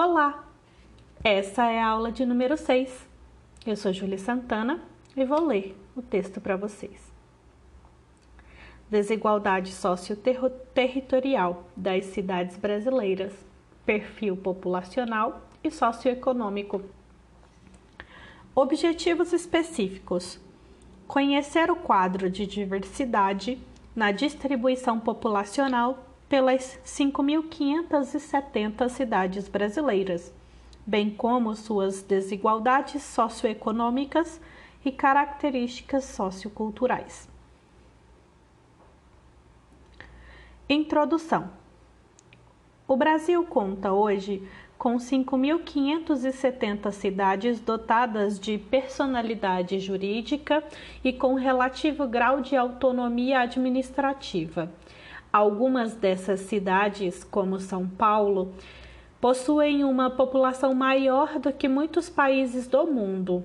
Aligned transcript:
Olá! 0.00 0.44
Essa 1.24 1.64
é 1.72 1.82
a 1.82 1.88
aula 1.88 2.12
de 2.12 2.24
número 2.24 2.56
6. 2.56 3.04
Eu 3.66 3.74
sou 3.74 3.92
Júlia 3.92 4.16
Santana 4.16 4.80
e 5.16 5.24
vou 5.24 5.44
ler 5.44 5.76
o 5.96 6.00
texto 6.00 6.40
para 6.40 6.54
vocês. 6.54 7.12
Desigualdade 8.88 9.72
socioterritorial 9.72 11.64
das 11.76 12.04
cidades 12.04 12.56
brasileiras, 12.56 13.32
perfil 13.84 14.36
populacional 14.36 15.42
e 15.64 15.70
socioeconômico. 15.70 16.80
Objetivos 18.54 19.32
específicos: 19.32 20.38
conhecer 21.08 21.72
o 21.72 21.76
quadro 21.76 22.30
de 22.30 22.46
diversidade 22.46 23.60
na 23.96 24.12
distribuição 24.12 25.00
populacional 25.00 26.07
pelas 26.28 26.78
5.570 26.84 28.88
cidades 28.90 29.48
brasileiras, 29.48 30.32
bem 30.86 31.10
como 31.10 31.56
suas 31.56 32.02
desigualdades 32.02 33.02
socioeconômicas 33.02 34.38
e 34.84 34.92
características 34.92 36.04
socioculturais. 36.04 37.26
Introdução: 40.68 41.50
O 42.86 42.94
Brasil 42.94 43.42
conta 43.44 43.90
hoje 43.92 44.46
com 44.76 44.96
5.570 44.96 46.92
cidades 46.92 47.58
dotadas 47.58 48.38
de 48.38 48.58
personalidade 48.58 49.80
jurídica 49.80 50.62
e 51.02 51.10
com 51.12 51.34
relativo 51.34 52.06
grau 52.06 52.42
de 52.42 52.54
autonomia 52.54 53.40
administrativa 53.40 54.70
Algumas 55.32 55.94
dessas 55.94 56.40
cidades, 56.40 57.22
como 57.22 57.60
São 57.60 57.86
Paulo, 57.86 58.54
possuem 59.20 59.84
uma 59.84 60.08
população 60.08 60.72
maior 60.72 61.38
do 61.38 61.52
que 61.52 61.68
muitos 61.68 62.08
países 62.08 62.66
do 62.66 62.86
mundo. 62.86 63.44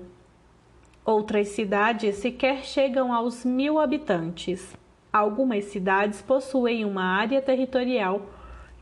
Outras 1.04 1.48
cidades 1.48 2.16
sequer 2.16 2.64
chegam 2.64 3.12
aos 3.12 3.44
mil 3.44 3.78
habitantes. 3.78 4.74
Algumas 5.12 5.66
cidades 5.66 6.22
possuem 6.22 6.86
uma 6.86 7.04
área 7.04 7.42
territorial 7.42 8.22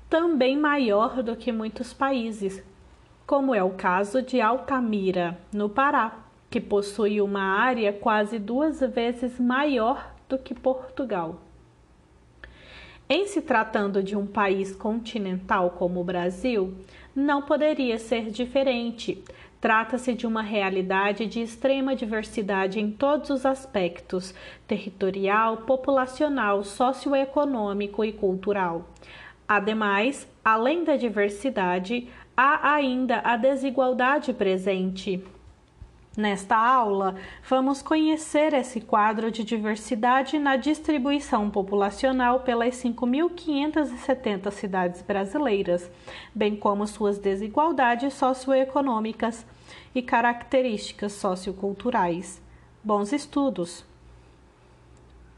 também 0.09 0.57
maior 0.57 1.23
do 1.23 1.35
que 1.35 1.51
muitos 1.51 1.93
países, 1.93 2.63
como 3.27 3.53
é 3.53 3.65
o 3.65 3.71
caso 3.71 4.23
de 4.23 4.41
Altamira, 4.41 5.39
no 5.53 5.69
Pará, 5.69 6.19
que 6.49 6.61
possui 6.61 7.21
uma 7.21 7.43
área 7.43 7.93
quase 7.93 8.39
duas 8.39 8.79
vezes 8.81 9.41
maior 9.41 10.15
do 10.29 10.39
que 10.39 10.55
Portugal. 10.55 11.41
Em 13.15 13.27
se 13.27 13.43
tratando 13.43 14.03
de 14.03 14.17
um 14.17 14.27
país 14.27 14.75
continental 14.75 15.73
como 15.73 16.01
o 16.01 16.05
Brasil, 16.05 16.73
não 17.15 17.43
poderia 17.43 17.99
ser 17.99 18.31
diferente. 18.31 19.23
Trata-se 19.61 20.15
de 20.15 20.27
uma 20.27 20.41
realidade 20.41 21.27
de 21.27 21.43
extrema 21.43 21.95
diversidade 21.95 22.81
em 22.81 22.91
todos 22.91 23.29
os 23.29 23.45
aspectos 23.45 24.35
territorial, 24.67 25.59
populacional, 25.59 26.65
socioeconômico 26.65 28.03
e 28.03 28.15
cultural. 28.15 28.89
Ademais, 29.47 30.27
além 30.43 30.83
da 30.83 30.97
diversidade, 30.97 32.09
há 32.35 32.73
ainda 32.77 33.21
a 33.23 33.37
desigualdade 33.37 34.33
presente. 34.33 35.23
Nesta 36.15 36.57
aula, 36.57 37.15
vamos 37.49 37.81
conhecer 37.81 38.53
esse 38.53 38.83
quadro 38.83 39.31
de 39.31 39.43
diversidade 39.43 40.39
na 40.39 40.57
distribuição 40.57 41.49
populacional 41.49 42.41
pelas 42.41 42.75
5.570 42.75 44.51
cidades 44.51 45.01
brasileiras, 45.01 45.91
bem 46.35 46.55
como 46.55 46.87
suas 46.87 47.19
desigualdades 47.19 48.13
socioeconômicas 48.13 49.47
e 49.95 50.03
características 50.03 51.13
socioculturais. 51.13 52.43
Bons 52.85 53.11
estudos! 53.11 53.83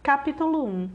Capítulo 0.03 0.65
1 0.65 0.91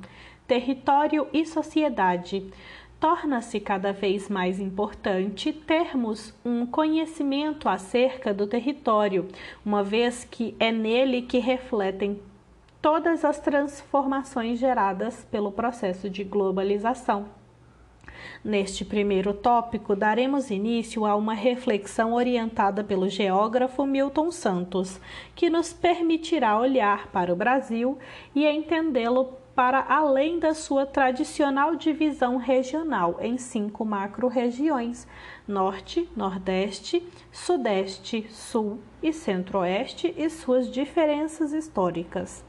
Território 0.45 1.25
e 1.31 1.45
Sociedade 1.45 2.51
torna-se 2.99 3.59
cada 3.59 3.93
vez 3.93 4.27
mais 4.27 4.59
importante 4.59 5.53
termos 5.53 6.33
um 6.43 6.65
conhecimento 6.65 7.69
acerca 7.69 8.33
do 8.33 8.45
território, 8.45 9.27
uma 9.65 9.83
vez 9.83 10.25
que 10.25 10.55
é 10.59 10.71
nele 10.71 11.21
que 11.21 11.39
refletem 11.39 12.19
todas 12.81 13.23
as 13.23 13.39
transformações 13.39 14.59
geradas 14.59 15.25
pelo 15.31 15.51
processo 15.51 16.09
de 16.09 16.23
globalização. 16.23 17.27
Neste 18.43 18.83
primeiro 18.83 19.33
tópico, 19.33 19.95
daremos 19.95 20.49
início 20.49 21.05
a 21.05 21.15
uma 21.15 21.33
reflexão 21.33 22.13
orientada 22.13 22.83
pelo 22.83 23.09
geógrafo 23.09 23.85
Milton 23.85 24.31
Santos, 24.31 24.99
que 25.35 25.49
nos 25.49 25.73
permitirá 25.73 26.57
olhar 26.57 27.07
para 27.07 27.31
o 27.31 27.35
Brasil 27.35 27.97
e 28.35 28.45
entendê-lo 28.45 29.38
para 29.59 29.83
além 29.89 30.39
da 30.39 30.53
sua 30.53 30.85
tradicional 30.85 31.75
divisão 31.75 32.37
regional 32.37 33.17
em 33.19 33.37
cinco 33.37 33.83
macro-regiões: 33.83 35.05
Norte, 35.45 36.09
Nordeste, 36.15 37.05
Sudeste, 37.29 38.25
Sul 38.29 38.79
e 39.03 39.11
Centro-Oeste 39.11 40.15
e 40.15 40.29
suas 40.29 40.71
diferenças 40.71 41.51
históricas. 41.51 42.41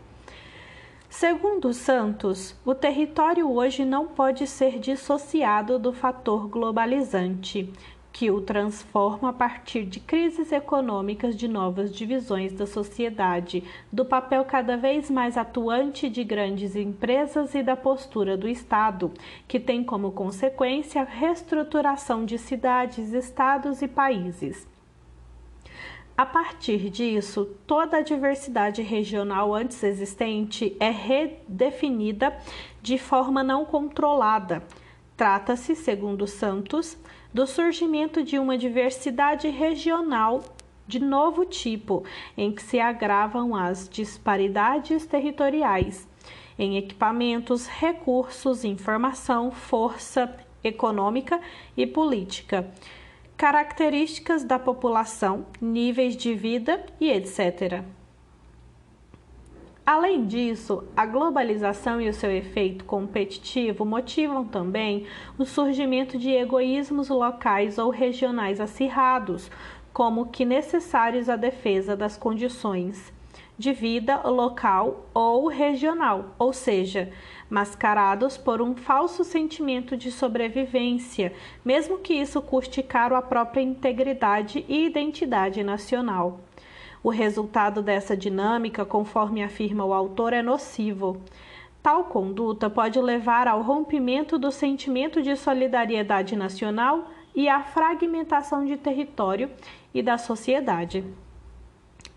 Segundo 1.09 1.75
Santos, 1.75 2.55
o 2.65 2.77
território 2.77 3.51
hoje 3.51 3.85
não 3.85 4.07
pode 4.07 4.47
ser 4.47 4.79
dissociado 4.79 5.81
do 5.81 5.93
fator 5.93 6.47
globalizante, 6.47 7.73
que 8.21 8.31
o 8.31 8.43
transforma 8.43 9.31
a 9.31 9.33
partir 9.33 9.87
de 9.87 9.99
crises 9.99 10.53
econômicas 10.53 11.35
de 11.35 11.49
novas 11.49 11.91
divisões 11.91 12.53
da 12.53 12.67
sociedade, 12.67 13.65
do 13.91 14.05
papel 14.05 14.45
cada 14.45 14.77
vez 14.77 15.11
mais 15.11 15.39
atuante 15.39 16.07
de 16.11 16.23
grandes 16.23 16.77
empresas 16.77 17.55
e 17.55 17.63
da 17.63 17.75
postura 17.75 18.37
do 18.37 18.47
Estado, 18.47 19.11
que 19.49 19.59
tem 19.59 19.83
como 19.83 20.13
consequência 20.13 21.01
a 21.01 21.05
reestruturação 21.07 22.27
de 22.27 22.37
cidades, 22.37 23.15
estados 23.15 23.81
e 23.81 23.89
países. 23.89 24.69
A 26.15 26.27
partir 26.27 26.91
disso, 26.91 27.49
toda 27.67 27.97
a 27.97 28.03
diversidade 28.03 28.83
regional 28.83 29.55
antes 29.55 29.83
existente 29.83 30.77
é 30.79 30.91
redefinida 30.91 32.37
de 32.83 32.99
forma 32.99 33.43
não 33.43 33.65
controlada. 33.65 34.63
Trata-se, 35.21 35.77
segundo 35.77 36.27
Santos, 36.27 36.97
do 37.31 37.47
surgimento 37.47 38.25
de 38.25 38.39
uma 38.39 38.57
diversidade 38.57 39.51
regional 39.51 40.43
de 40.87 40.99
novo 40.99 41.45
tipo, 41.45 42.05
em 42.39 42.51
que 42.51 42.63
se 42.63 42.81
agravam 42.81 43.55
as 43.55 43.87
disparidades 43.87 45.05
territoriais 45.05 46.09
em 46.59 46.79
equipamentos, 46.79 47.67
recursos, 47.67 48.65
informação, 48.65 49.51
força 49.51 50.35
econômica 50.65 51.39
e 51.77 51.87
política, 51.87 52.73
características 53.37 54.43
da 54.43 54.59
população, 54.59 55.45
níveis 55.61 56.17
de 56.17 56.35
vida 56.35 56.83
e 56.99 57.11
etc. 57.11 57.85
Além 59.93 60.25
disso, 60.25 60.85
a 60.97 61.05
globalização 61.05 62.01
e 62.01 62.09
o 62.09 62.15
seu 62.15 62.31
efeito 62.31 62.85
competitivo 62.85 63.85
motivam 63.85 64.45
também 64.45 65.05
o 65.37 65.45
surgimento 65.45 66.17
de 66.17 66.31
egoísmos 66.31 67.09
locais 67.09 67.77
ou 67.77 67.91
regionais 67.91 68.61
acirrados, 68.61 69.51
como 69.93 70.27
que 70.27 70.45
necessários 70.45 71.29
à 71.29 71.35
defesa 71.35 71.97
das 71.97 72.17
condições 72.17 73.13
de 73.59 73.73
vida 73.73 74.23
local 74.29 75.07
ou 75.13 75.49
regional, 75.49 76.37
ou 76.39 76.53
seja, 76.53 77.11
mascarados 77.51 78.39
por 78.39 78.63
um 78.63 78.77
falso 78.77 79.25
sentimento 79.25 79.97
de 79.97 80.13
sobrevivência, 80.13 81.33
mesmo 81.65 81.99
que 81.99 82.15
isso 82.15 82.41
custe 82.41 82.81
caro 82.81 83.17
à 83.17 83.23
própria 83.23 83.61
integridade 83.61 84.65
e 84.69 84.87
identidade 84.87 85.65
nacional. 85.65 86.39
O 87.03 87.09
resultado 87.09 87.83
dessa 87.83 88.15
dinâmica, 88.15 88.85
conforme 88.85 89.43
afirma 89.43 89.85
o 89.85 89.95
autor, 89.95 90.35
é 90.35 90.43
nocivo. 90.43 91.21
Tal 91.83 92.05
conduta 92.05 92.69
pode 92.69 93.01
levar 93.01 93.49
ao 93.49 93.63
rompimento 93.63 94.39
do 94.39 94.53
sentimento 94.53 95.23
de 95.23 95.35
solidariedade 95.35 96.37
nacional 96.37 97.09
e 97.35 97.49
à 97.49 97.63
fragmentação 97.63 98.67
de 98.67 98.77
território 98.77 99.51
e 99.95 100.03
da 100.03 100.19
sociedade. 100.19 101.03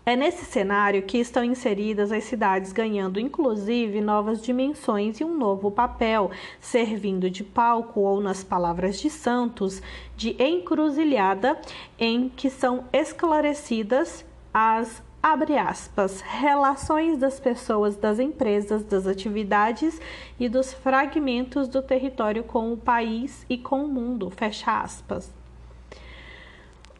É 0.04 0.14
nesse 0.14 0.44
cenário 0.44 1.04
que 1.04 1.16
estão 1.16 1.42
inseridas 1.42 2.12
as 2.12 2.24
cidades, 2.24 2.72
ganhando 2.72 3.18
inclusive 3.18 4.02
novas 4.02 4.42
dimensões 4.42 5.18
e 5.18 5.24
um 5.24 5.34
novo 5.34 5.70
papel, 5.70 6.30
servindo 6.60 7.30
de 7.30 7.42
palco 7.42 8.00
ou, 8.00 8.20
nas 8.20 8.44
palavras 8.44 9.00
de 9.00 9.08
Santos, 9.08 9.80
de 10.14 10.36
encruzilhada 10.38 11.58
em 11.98 12.28
que 12.28 12.50
são 12.50 12.84
esclarecidas 12.92 14.26
as 14.54 15.02
abre 15.20 15.58
aspas, 15.58 16.20
relações 16.20 17.18
das 17.18 17.40
pessoas, 17.40 17.96
das 17.96 18.20
empresas, 18.20 18.84
das 18.84 19.06
atividades 19.06 20.00
e 20.38 20.48
dos 20.48 20.72
fragmentos 20.72 21.66
do 21.66 21.82
território 21.82 22.44
com 22.44 22.72
o 22.72 22.76
país 22.76 23.44
e 23.48 23.58
com 23.58 23.84
o 23.84 23.88
mundo, 23.88 24.30
fecha 24.30 24.80
aspas. 24.80 25.32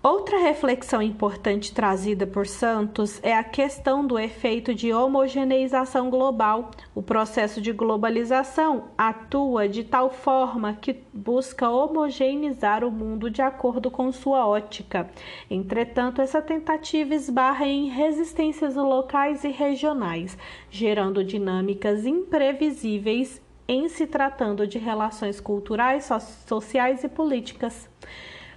Outra 0.07 0.37
reflexão 0.37 1.01
importante 1.01 1.73
trazida 1.73 2.27
por 2.27 2.47
Santos 2.47 3.19
é 3.23 3.35
a 3.35 3.43
questão 3.43 4.07
do 4.07 4.19
efeito 4.19 4.75
de 4.75 4.93
homogeneização 4.93 6.11
global. 6.11 6.73
O 6.95 7.03
processo 7.03 7.59
de 7.59 7.73
globalização 7.73 8.91
atua 8.99 9.67
de 9.67 9.83
tal 9.83 10.11
forma 10.11 10.75
que 10.75 11.03
busca 11.11 11.71
homogeneizar 11.71 12.85
o 12.85 12.91
mundo 12.91 13.31
de 13.31 13.41
acordo 13.41 13.91
com 13.91 14.13
sua 14.13 14.47
ótica. 14.47 15.09
Entretanto, 15.51 16.21
essa 16.21 16.43
tentativa 16.43 17.15
esbarra 17.15 17.67
em 17.67 17.89
resistências 17.89 18.77
locais 18.77 19.43
e 19.43 19.49
regionais, 19.49 20.37
gerando 20.71 21.25
dinâmicas 21.25 22.05
imprevisíveis 22.05 23.41
em 23.67 23.89
se 23.89 24.07
tratando 24.07 24.67
de 24.67 24.77
relações 24.77 25.41
culturais, 25.41 26.11
sociais 26.47 27.03
e 27.03 27.09
políticas. 27.09 27.89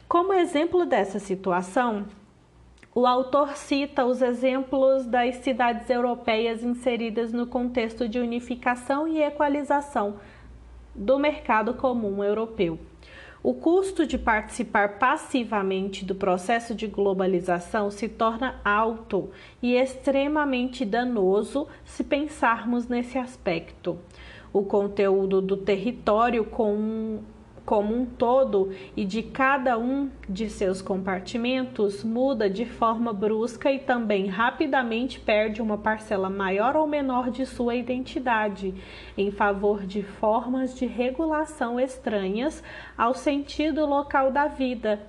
Como 0.08 0.32
exemplo 0.32 0.86
dessa 0.86 1.20
situação, 1.20 2.06
o 2.96 3.06
autor 3.06 3.58
cita 3.58 4.06
os 4.06 4.22
exemplos 4.22 5.06
das 5.06 5.36
cidades 5.36 5.90
europeias 5.90 6.64
inseridas 6.64 7.34
no 7.34 7.46
contexto 7.46 8.08
de 8.08 8.18
unificação 8.18 9.06
e 9.06 9.22
equalização 9.22 10.16
do 10.96 11.20
mercado 11.20 11.74
comum 11.74 12.24
europeu. 12.24 12.80
O 13.44 13.54
custo 13.54 14.08
de 14.08 14.18
participar 14.18 14.98
passivamente 14.98 16.06
do 16.06 16.16
processo 16.16 16.74
de 16.74 16.88
globalização 16.88 17.92
se 17.92 18.08
torna 18.08 18.62
alto 18.64 19.30
e 19.62 19.76
extremamente 19.76 20.86
danoso 20.86 21.68
se 21.84 22.06
pensarmos 22.06 22.88
nesse 22.88 23.18
aspecto. 23.18 24.00
O 24.54 24.64
conteúdo 24.64 25.42
do 25.42 25.58
território 25.58 26.46
com 26.46 27.20
como 27.68 27.94
um 27.94 28.06
todo 28.06 28.72
e 28.96 29.04
de 29.04 29.22
cada 29.22 29.78
um 29.78 30.10
de 30.30 30.50
seus 30.50 30.82
compartimentos 30.82 32.02
muda 32.02 32.50
de 32.50 32.66
forma 32.66 33.12
brusca 33.12 33.70
e 33.70 33.78
também 33.78 34.28
rapidamente 34.28 35.20
perde 35.20 35.62
uma 35.62 35.78
parcela 35.78 36.30
maior 36.30 36.78
ou 36.78 36.88
menor 36.88 37.30
de 37.30 37.46
sua 37.46 37.76
identidade 37.76 38.74
em 39.18 39.30
favor 39.32 39.86
de 39.86 40.02
formas 40.02 40.78
de 40.78 40.86
regulação 40.86 41.78
estranhas 41.78 42.64
ao 42.98 43.14
sentido 43.14 43.86
local 43.86 44.32
da 44.32 44.48
vida 44.48 45.06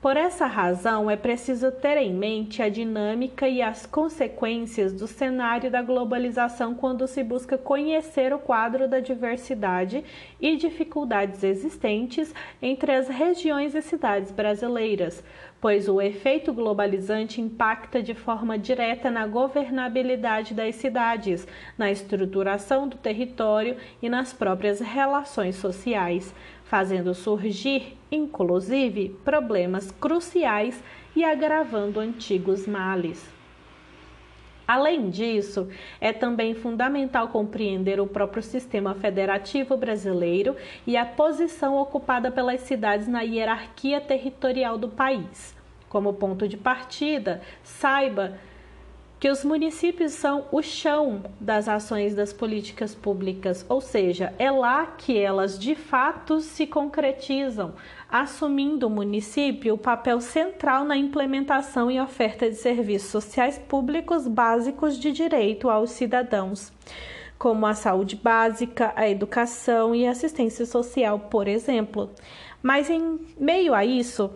por 0.00 0.16
essa 0.16 0.46
razão, 0.46 1.10
é 1.10 1.16
preciso 1.16 1.72
ter 1.72 1.96
em 1.96 2.14
mente 2.14 2.62
a 2.62 2.68
dinâmica 2.68 3.48
e 3.48 3.60
as 3.60 3.84
consequências 3.84 4.92
do 4.92 5.08
cenário 5.08 5.72
da 5.72 5.82
globalização 5.82 6.72
quando 6.72 7.08
se 7.08 7.24
busca 7.24 7.58
conhecer 7.58 8.32
o 8.32 8.38
quadro 8.38 8.86
da 8.86 9.00
diversidade 9.00 10.04
e 10.40 10.56
dificuldades 10.56 11.42
existentes 11.42 12.32
entre 12.62 12.92
as 12.92 13.08
regiões 13.08 13.74
e 13.74 13.82
cidades 13.82 14.30
brasileiras, 14.30 15.24
pois 15.60 15.88
o 15.88 16.00
efeito 16.00 16.52
globalizante 16.52 17.40
impacta 17.40 18.02
de 18.02 18.14
forma 18.14 18.58
direta 18.58 19.10
na 19.10 19.26
governabilidade 19.26 20.54
das 20.54 20.76
cidades, 20.76 21.46
na 21.76 21.90
estruturação 21.90 22.86
do 22.86 22.96
território 22.96 23.76
e 24.00 24.08
nas 24.08 24.32
próprias 24.32 24.80
relações 24.80 25.56
sociais 25.56 26.32
fazendo 26.68 27.14
surgir, 27.14 27.96
inclusive, 28.12 29.16
problemas 29.24 29.90
cruciais 29.90 30.82
e 31.16 31.24
agravando 31.24 31.98
antigos 31.98 32.66
males. 32.66 33.37
Além 34.68 35.08
disso, 35.08 35.66
é 35.98 36.12
também 36.12 36.52
fundamental 36.52 37.28
compreender 37.28 37.98
o 37.98 38.06
próprio 38.06 38.42
sistema 38.42 38.94
federativo 38.94 39.78
brasileiro 39.78 40.54
e 40.86 40.94
a 40.94 41.06
posição 41.06 41.78
ocupada 41.78 42.30
pelas 42.30 42.60
cidades 42.60 43.08
na 43.08 43.22
hierarquia 43.22 43.98
territorial 43.98 44.76
do 44.76 44.90
país. 44.90 45.56
Como 45.88 46.12
ponto 46.12 46.46
de 46.46 46.58
partida, 46.58 47.40
saiba 47.64 48.38
que 49.18 49.30
os 49.30 49.42
municípios 49.42 50.12
são 50.12 50.44
o 50.52 50.62
chão 50.62 51.24
das 51.40 51.66
ações 51.66 52.14
das 52.14 52.32
políticas 52.32 52.94
públicas, 52.94 53.64
ou 53.68 53.80
seja, 53.80 54.32
é 54.38 54.50
lá 54.50 54.86
que 54.86 55.18
elas 55.18 55.58
de 55.58 55.74
fato 55.74 56.40
se 56.40 56.66
concretizam, 56.66 57.74
assumindo 58.10 58.86
o 58.86 58.90
município 58.90 59.74
o 59.74 59.78
papel 59.78 60.20
central 60.20 60.84
na 60.84 60.96
implementação 60.96 61.90
e 61.90 62.00
oferta 62.00 62.48
de 62.48 62.56
serviços 62.56 63.10
sociais 63.10 63.58
públicos 63.58 64.26
básicos 64.26 64.98
de 64.98 65.12
direito 65.12 65.68
aos 65.68 65.90
cidadãos, 65.90 66.72
como 67.38 67.66
a 67.66 67.74
saúde 67.74 68.16
básica, 68.16 68.92
a 68.96 69.08
educação 69.08 69.94
e 69.94 70.06
assistência 70.06 70.64
social, 70.64 71.18
por 71.18 71.46
exemplo. 71.46 72.10
Mas 72.62 72.88
em 72.88 73.20
meio 73.38 73.74
a 73.74 73.84
isso, 73.84 74.30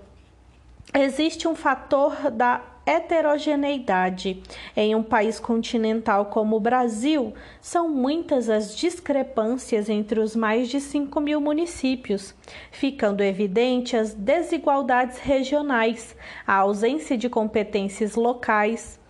existe 0.95 1.49
um 1.49 1.55
fator 1.55 2.31
da 2.31 2.61
heterogeneidade. 2.85 4.43
Em 4.77 4.95
um 4.95 5.03
país 5.03 5.39
continental 5.39 6.27
como 6.27 6.57
o 6.57 6.61
Brasil, 6.61 7.33
são 7.61 7.89
muitas 7.89 8.49
as 8.49 8.77
discrepâncias 8.77 9.89
entre 9.89 10.21
os 10.21 10.35
mais 10.35 10.69
de 10.69 10.81
5 10.81 11.21
mil 11.21 11.41
municípios, 11.41 12.35
ficando 12.71 13.23
evidente 13.23 13.97
as 13.97 14.15
desigualdades 14.15 15.19
regionais, 15.19 16.17
a 16.47 16.55
ausência 16.57 17.17
de 17.17 17.29
competências 17.29 18.15
locais, 18.15 19.01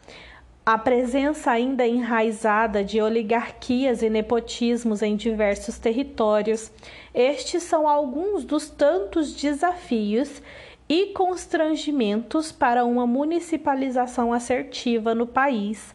a 0.65 0.79
presença 0.79 1.51
ainda 1.51 1.85
enraizada 1.85 2.85
de 2.85 3.03
oligarquias 3.03 4.01
e 4.01 4.09
nepotismos 4.09 5.03
em 5.03 5.17
diversos 5.17 5.77
territórios. 5.77 6.71
Estes 7.13 7.65
são 7.65 7.89
alguns 7.89 8.45
dos 8.45 8.71
tantos 8.71 9.35
desafios 9.35 10.41
e 10.93 11.07
constrangimentos 11.07 12.53
para 12.53 12.85
uma 12.85 13.07
municipalização 13.07 14.31
assertiva 14.31 15.15
no 15.15 15.27
país. 15.27 15.95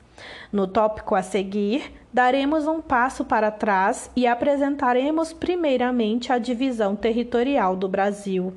No 0.51 0.65
tópico 0.65 1.13
a 1.13 1.21
seguir, 1.21 1.93
daremos 2.11 2.65
um 2.65 2.81
passo 2.81 3.23
para 3.23 3.51
trás 3.51 4.09
e 4.15 4.25
apresentaremos 4.25 5.31
primeiramente 5.31 6.33
a 6.33 6.39
divisão 6.39 6.95
territorial 6.95 7.75
do 7.75 7.87
Brasil. 7.87 8.55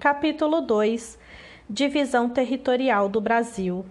Capítulo 0.00 0.60
2 0.60 1.16
Divisão 1.70 2.28
territorial 2.28 3.08
do 3.08 3.20
Brasil. 3.20 3.86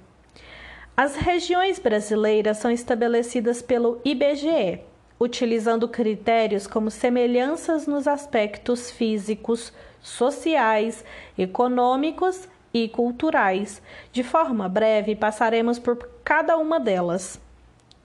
As 0.96 1.16
regiões 1.16 1.80
brasileiras 1.80 2.58
são 2.58 2.70
estabelecidas 2.70 3.62
pelo 3.62 4.02
IBGE, 4.04 4.81
utilizando 5.18 5.88
critérios 5.88 6.68
como 6.68 6.92
semelhanças 6.92 7.88
nos 7.88 8.10
aspectos 8.10 8.92
físicos, 8.92 9.72
sociais, 10.04 11.04
econômicos 11.36 12.48
e 12.72 12.88
culturais. 12.88 13.82
De 14.12 14.22
forma 14.22 14.70
breve, 14.70 15.16
passaremos 15.16 15.80
por 15.80 15.98
cada 16.24 16.58
uma 16.58 16.80
delas. 16.80 17.42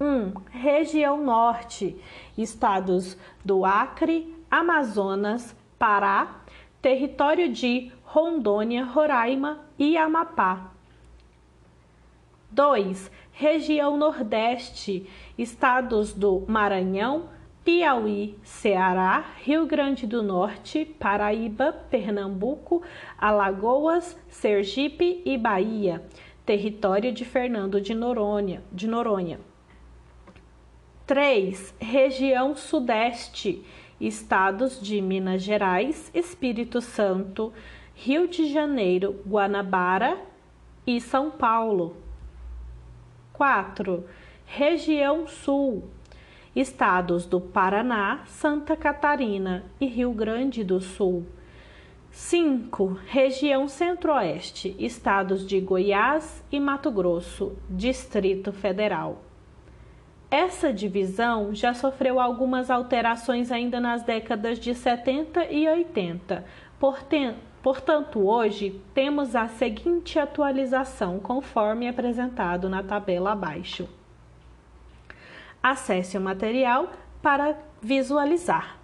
1. 0.00 0.04
Um, 0.04 0.32
região 0.50 1.22
Norte, 1.22 1.96
estados 2.36 3.16
do 3.44 3.64
Acre, 3.64 4.34
Amazonas, 4.50 5.54
Pará, 5.78 6.42
território 6.80 7.48
de 7.50 7.92
Rondônia, 8.02 8.84
Roraima 8.84 9.60
e 9.78 9.96
Amapá. 9.96 10.71
2. 12.52 13.10
Região 13.32 13.96
Nordeste, 13.96 15.08
estados 15.38 16.12
do 16.12 16.44
Maranhão, 16.46 17.30
Piauí, 17.64 18.36
Ceará, 18.42 19.24
Rio 19.38 19.66
Grande 19.66 20.06
do 20.06 20.22
Norte, 20.22 20.84
Paraíba, 20.84 21.72
Pernambuco, 21.90 22.82
Alagoas, 23.16 24.18
Sergipe 24.28 25.22
e 25.24 25.38
Bahia, 25.38 26.02
território 26.44 27.12
de 27.12 27.24
Fernando 27.24 27.80
de 27.80 27.94
Noronha. 27.94 28.62
De 28.70 28.86
Noronha. 28.86 29.40
3. 31.06 31.74
Região 31.80 32.54
Sudeste, 32.54 33.64
estados 34.00 34.80
de 34.80 35.00
Minas 35.00 35.42
Gerais, 35.42 36.10
Espírito 36.12 36.80
Santo, 36.80 37.52
Rio 37.94 38.28
de 38.28 38.52
Janeiro, 38.52 39.22
Guanabara 39.26 40.18
e 40.86 41.00
São 41.00 41.30
Paulo. 41.30 42.01
4. 43.32 44.04
Região 44.44 45.26
Sul, 45.26 45.84
estados 46.54 47.24
do 47.26 47.40
Paraná, 47.40 48.22
Santa 48.26 48.76
Catarina 48.76 49.64
e 49.80 49.86
Rio 49.86 50.12
Grande 50.12 50.62
do 50.62 50.80
Sul. 50.80 51.24
5. 52.10 52.98
Região 53.06 53.66
Centro-Oeste, 53.66 54.76
estados 54.78 55.46
de 55.46 55.58
Goiás 55.60 56.44
e 56.52 56.60
Mato 56.60 56.90
Grosso, 56.90 57.56
Distrito 57.70 58.52
Federal. 58.52 59.22
Essa 60.30 60.72
divisão 60.72 61.54
já 61.54 61.72
sofreu 61.72 62.20
algumas 62.20 62.70
alterações 62.70 63.50
ainda 63.50 63.80
nas 63.80 64.02
décadas 64.02 64.58
de 64.58 64.74
70 64.74 65.46
e 65.46 65.66
80. 65.66 66.44
Portanto, 67.62 68.26
hoje 68.26 68.82
temos 68.92 69.36
a 69.36 69.46
seguinte 69.46 70.18
atualização, 70.18 71.20
conforme 71.20 71.88
apresentado 71.88 72.68
na 72.68 72.82
tabela 72.82 73.32
abaixo. 73.32 73.88
Acesse 75.62 76.18
o 76.18 76.20
material 76.20 76.90
para 77.22 77.56
visualizar. 77.80 78.78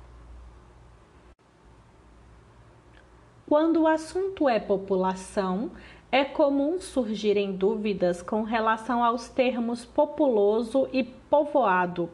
Quando 3.49 3.83
o 3.83 3.87
assunto 3.89 4.49
é 4.49 4.61
população, 4.61 5.73
é 6.13 6.25
comum 6.25 6.79
surgirem 6.79 7.57
dúvidas 7.57 8.23
com 8.23 8.43
relação 8.43 9.03
aos 9.03 9.29
termos 9.29 9.85
populoso 9.85 10.89
e 10.93 11.03
povoado. 11.03 12.09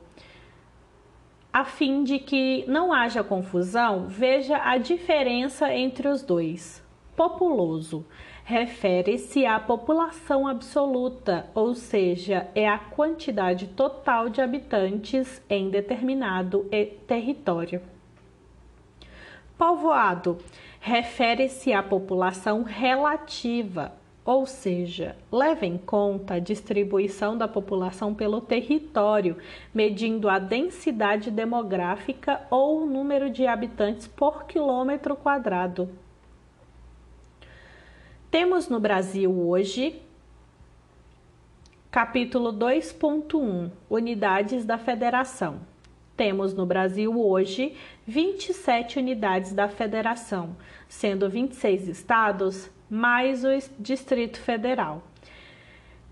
A 1.55 1.65
fim 1.65 2.03
de 2.03 2.19
que 2.19 2.65
não 2.67 2.93
haja 2.93 3.23
confusão, 3.23 4.09
veja 4.09 4.57
a 4.57 4.77
diferença 4.77 5.73
entre 5.73 6.09
os 6.09 6.21
dois. 6.21 6.83
Populoso 7.15 8.05
refere-se 8.43 9.47
à 9.47 9.61
população 9.61 10.49
absoluta, 10.49 11.49
ou 11.55 11.73
seja, 11.73 12.49
é 12.57 12.69
a 12.69 12.77
quantidade 12.77 13.69
total 13.69 14.29
de 14.29 14.41
habitantes 14.41 15.41
em 15.49 15.71
determinado 15.71 16.69
território. 17.07 17.81
Povoado 19.57 20.39
refere-se 20.81 21.73
à 21.73 21.85
população 21.85 22.65
relativa, 22.65 23.93
ou 24.25 24.47
seja, 24.47 25.17
leva 25.31 25.67
em 25.67 25.77
conta 25.77 26.35
a 26.35 26.39
distribuição 26.39 27.37
da 27.37 27.47
população 27.47 28.15
pelo 28.15 28.41
território, 28.41 29.37
medindo 29.73 30.29
a 30.31 30.39
densidade 30.39 31.31
demográfica 31.31 32.41
ou 32.51 32.83
o 32.83 32.87
número 32.87 33.29
de 33.29 33.47
habitantes 33.47 34.07
por 34.09 34.45
quilômetro 34.45 35.15
quadrado. 35.15 35.91
Temos 38.31 38.69
no 38.69 38.81
Brasil 38.81 39.31
hoje 39.31 40.01
capítulo 41.91 42.53
2.1 42.53 43.71
Unidades 43.89 44.65
da 44.65 44.77
Federação. 44.77 45.61
Temos 46.17 46.55
no 46.55 46.65
Brasil 46.65 47.21
hoje 47.21 47.77
27 48.07 48.99
unidades 48.99 49.53
da 49.53 49.69
federação, 49.69 50.57
sendo 50.89 51.29
26 51.29 51.87
estados 51.89 52.71
mais 52.95 53.45
o 53.45 53.49
Distrito 53.77 54.41
Federal. 54.41 55.03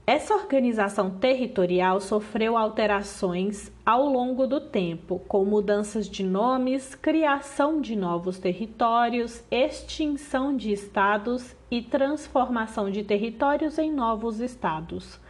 Essa 0.05 0.35
organização 0.35 1.11
territorial 1.11 2.01
sofreu 2.01 2.57
alterações 2.57 3.71
ao 3.87 4.05
longo 4.05 4.49
do 4.49 4.61
tempo, 4.61 5.21
com 5.29 5.45
mudanças 5.45 6.09
de 6.09 6.25
nomes, 6.25 6.97
criação 6.97 7.81
de 7.81 7.95
novos 7.95 8.37
territórios, 8.37 9.45
extinção 9.49 10.57
de 10.57 10.73
estados 10.73 11.55
e 11.71 11.81
transformação 11.81 12.91
de 12.91 13.05
territórios 13.05 13.79
em 13.79 13.93
novos 13.93 14.41
estados. 14.41 15.21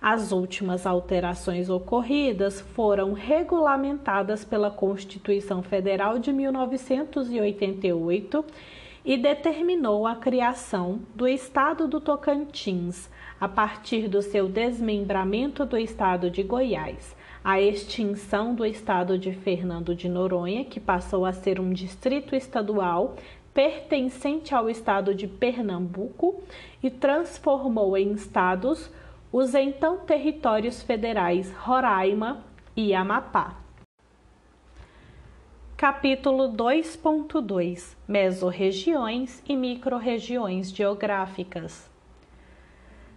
As 0.00 0.30
últimas 0.30 0.86
alterações 0.86 1.68
ocorridas 1.68 2.60
foram 2.60 3.12
regulamentadas 3.12 4.44
pela 4.44 4.70
Constituição 4.70 5.64
Federal 5.64 6.20
de 6.20 6.32
1988 6.32 8.44
e 9.04 9.16
determinou 9.16 10.06
a 10.06 10.14
criação 10.14 11.00
do 11.14 11.26
Estado 11.26 11.88
do 11.88 12.00
Tocantins 12.00 13.10
a 13.40 13.48
partir 13.48 14.08
do 14.08 14.22
seu 14.22 14.48
desmembramento 14.48 15.66
do 15.66 15.76
Estado 15.76 16.30
de 16.30 16.42
Goiás, 16.42 17.16
a 17.42 17.60
extinção 17.60 18.54
do 18.54 18.64
Estado 18.64 19.18
de 19.18 19.32
Fernando 19.32 19.94
de 19.94 20.08
Noronha, 20.08 20.64
que 20.64 20.78
passou 20.78 21.26
a 21.26 21.32
ser 21.32 21.58
um 21.58 21.72
distrito 21.72 22.36
estadual 22.36 23.16
pertencente 23.52 24.54
ao 24.54 24.70
Estado 24.70 25.14
de 25.14 25.26
Pernambuco 25.26 26.42
e 26.82 26.88
transformou 26.88 27.96
em 27.96 28.12
estados 28.12 28.90
os 29.32 29.54
então 29.54 29.98
territórios 29.98 30.82
federais 30.82 31.52
Roraima 31.52 32.44
e 32.76 32.94
Amapá. 32.94 33.61
Capítulo 35.82 36.44
2.2 36.52 37.96
Mesorregiões 38.06 39.42
e 39.48 39.56
microrregiões 39.56 40.70
geográficas. 40.70 41.90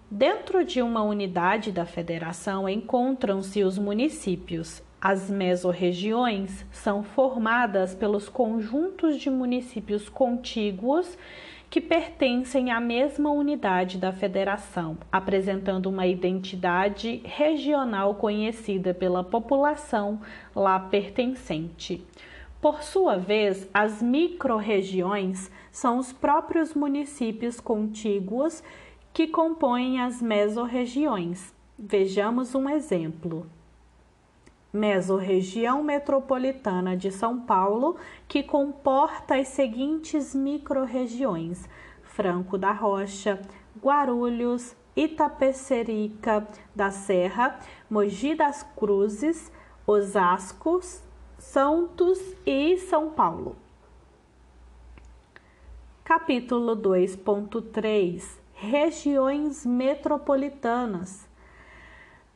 Dentro 0.10 0.65
de 0.65 0.81
uma 0.81 1.03
unidade 1.03 1.72
da 1.72 1.86
federação 1.86 2.67
encontram-se 2.67 3.63
os 3.63 3.77
municípios. 3.77 4.81
As 5.00 5.29
mesorregiões 5.29 6.65
são 6.72 7.03
formadas 7.03 7.93
pelos 7.93 8.27
conjuntos 8.27 9.19
de 9.19 9.29
municípios 9.29 10.10
contíguos 10.10 11.15
que 11.69 11.79
pertencem 11.79 12.72
à 12.72 12.79
mesma 12.79 13.29
unidade 13.29 14.00
da 14.00 14.12
federação, 14.12 14.98
apresentando 15.12 15.86
uma 15.86 16.07
identidade 16.07 17.22
regional 17.25 18.15
conhecida 18.15 18.91
pela 18.91 19.24
população 19.24 20.19
lá 20.55 20.79
pertencente. 20.79 22.03
Por 22.65 22.81
sua 22.81 23.15
vez, 23.15 23.69
as 23.72 24.01
microrregiões 24.01 25.51
são 25.72 26.00
os 26.00 26.12
próprios 26.12 26.74
municípios 26.74 27.60
contíguos 27.60 28.63
que 29.13 29.27
compõem 29.27 30.01
as 30.01 30.19
mesorregiões. 30.19 31.53
Vejamos 31.77 32.55
um 32.55 32.67
exemplo. 32.67 33.45
Mesorregião 34.74 35.84
metropolitana 35.84 36.98
de 36.98 37.12
São 37.12 37.39
Paulo, 37.39 37.98
que 38.27 38.41
comporta 38.41 39.36
as 39.36 39.50
seguintes 39.50 40.34
microrregiões: 40.34 41.69
Franco 42.01 42.57
da 42.57 42.72
Rocha, 42.72 43.39
Guarulhos, 43.79 44.75
Itapecerica 44.95 46.48
da 46.75 46.89
Serra, 46.89 47.60
Mogi 47.88 48.34
das 48.34 48.63
Cruzes, 48.75 49.51
Osasco, 49.86 50.81
Santos 51.52 52.20
e 52.46 52.75
São 52.78 53.12
Paulo. 53.12 53.56
Capítulo 56.04 56.75
2.3 56.75 58.40
Regiões 58.54 59.66
metropolitanas 59.66 61.30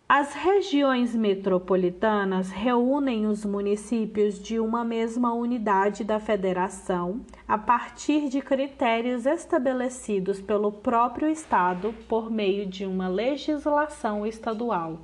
as 0.07 0.33
regiões 0.33 1.13
metropolitanas 1.13 2.49
reúnem 2.49 3.27
os 3.27 3.45
municípios 3.45 4.41
de 4.41 4.59
uma 4.59 4.83
mesma 4.83 5.33
unidade 5.33 6.03
da 6.03 6.19
federação 6.19 7.21
a 7.47 7.59
partir 7.59 8.27
de 8.27 8.41
critérios 8.41 9.27
estabelecidos 9.27 10.41
pelo 10.41 10.71
próprio 10.71 11.29
Estado 11.29 11.93
por 12.07 12.31
meio 12.31 12.65
de 12.65 12.87
uma 12.87 13.07
legislação 13.07 14.25
estadual. 14.25 14.97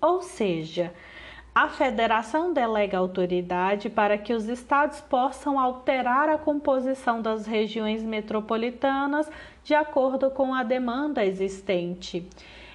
Ou 0.00 0.20
seja, 0.20 0.92
a 1.54 1.68
federação 1.68 2.52
delega 2.52 2.98
autoridade 2.98 3.88
para 3.88 4.18
que 4.18 4.32
os 4.32 4.48
estados 4.48 5.00
possam 5.00 5.58
alterar 5.58 6.28
a 6.28 6.36
composição 6.36 7.22
das 7.22 7.46
regiões 7.46 8.02
metropolitanas 8.02 9.30
de 9.62 9.72
acordo 9.72 10.30
com 10.30 10.52
a 10.52 10.64
demanda 10.64 11.24
existente. 11.24 12.28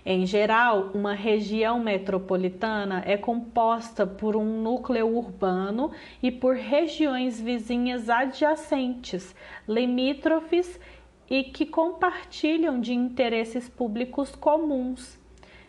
Em 0.06 0.26
geral, 0.26 0.92
uma 0.94 1.14
região 1.14 1.78
metropolitana 1.78 3.04
é 3.06 3.18
composta 3.18 4.08
por 4.08 4.38
um 4.38 4.62
núcleo 4.62 5.14
urbano 5.14 5.92
e 6.24 6.32
por 6.32 6.56
regiões 6.56 7.40
vizinhas 7.40 8.10
adjacentes, 8.10 9.36
limítrofes 9.68 10.80
e 11.30 11.44
que 11.44 11.66
compartilham 11.66 12.80
de 12.80 12.94
interesses 12.94 13.68
públicos 13.68 14.34
comuns. 14.38 15.20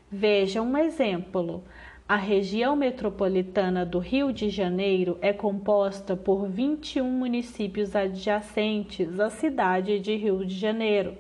Veja 0.09 0.63
um 0.63 0.79
exemplo. 0.79 1.65
A 2.11 2.17
região 2.17 2.75
metropolitana 2.75 3.87
do 3.87 4.01
Rio 4.01 4.33
de 4.33 4.51
Janeiro 4.51 5.17
é 5.21 5.33
composta 5.33 6.17
por 6.17 6.49
21 6.49 7.09
municípios 7.09 7.95
adjacentes 7.95 9.21
à 9.21 9.31
cidade 9.31 10.01
de 10.01 10.17
Rio 10.17 10.45
de 10.45 10.53
Janeiro. 10.53 11.17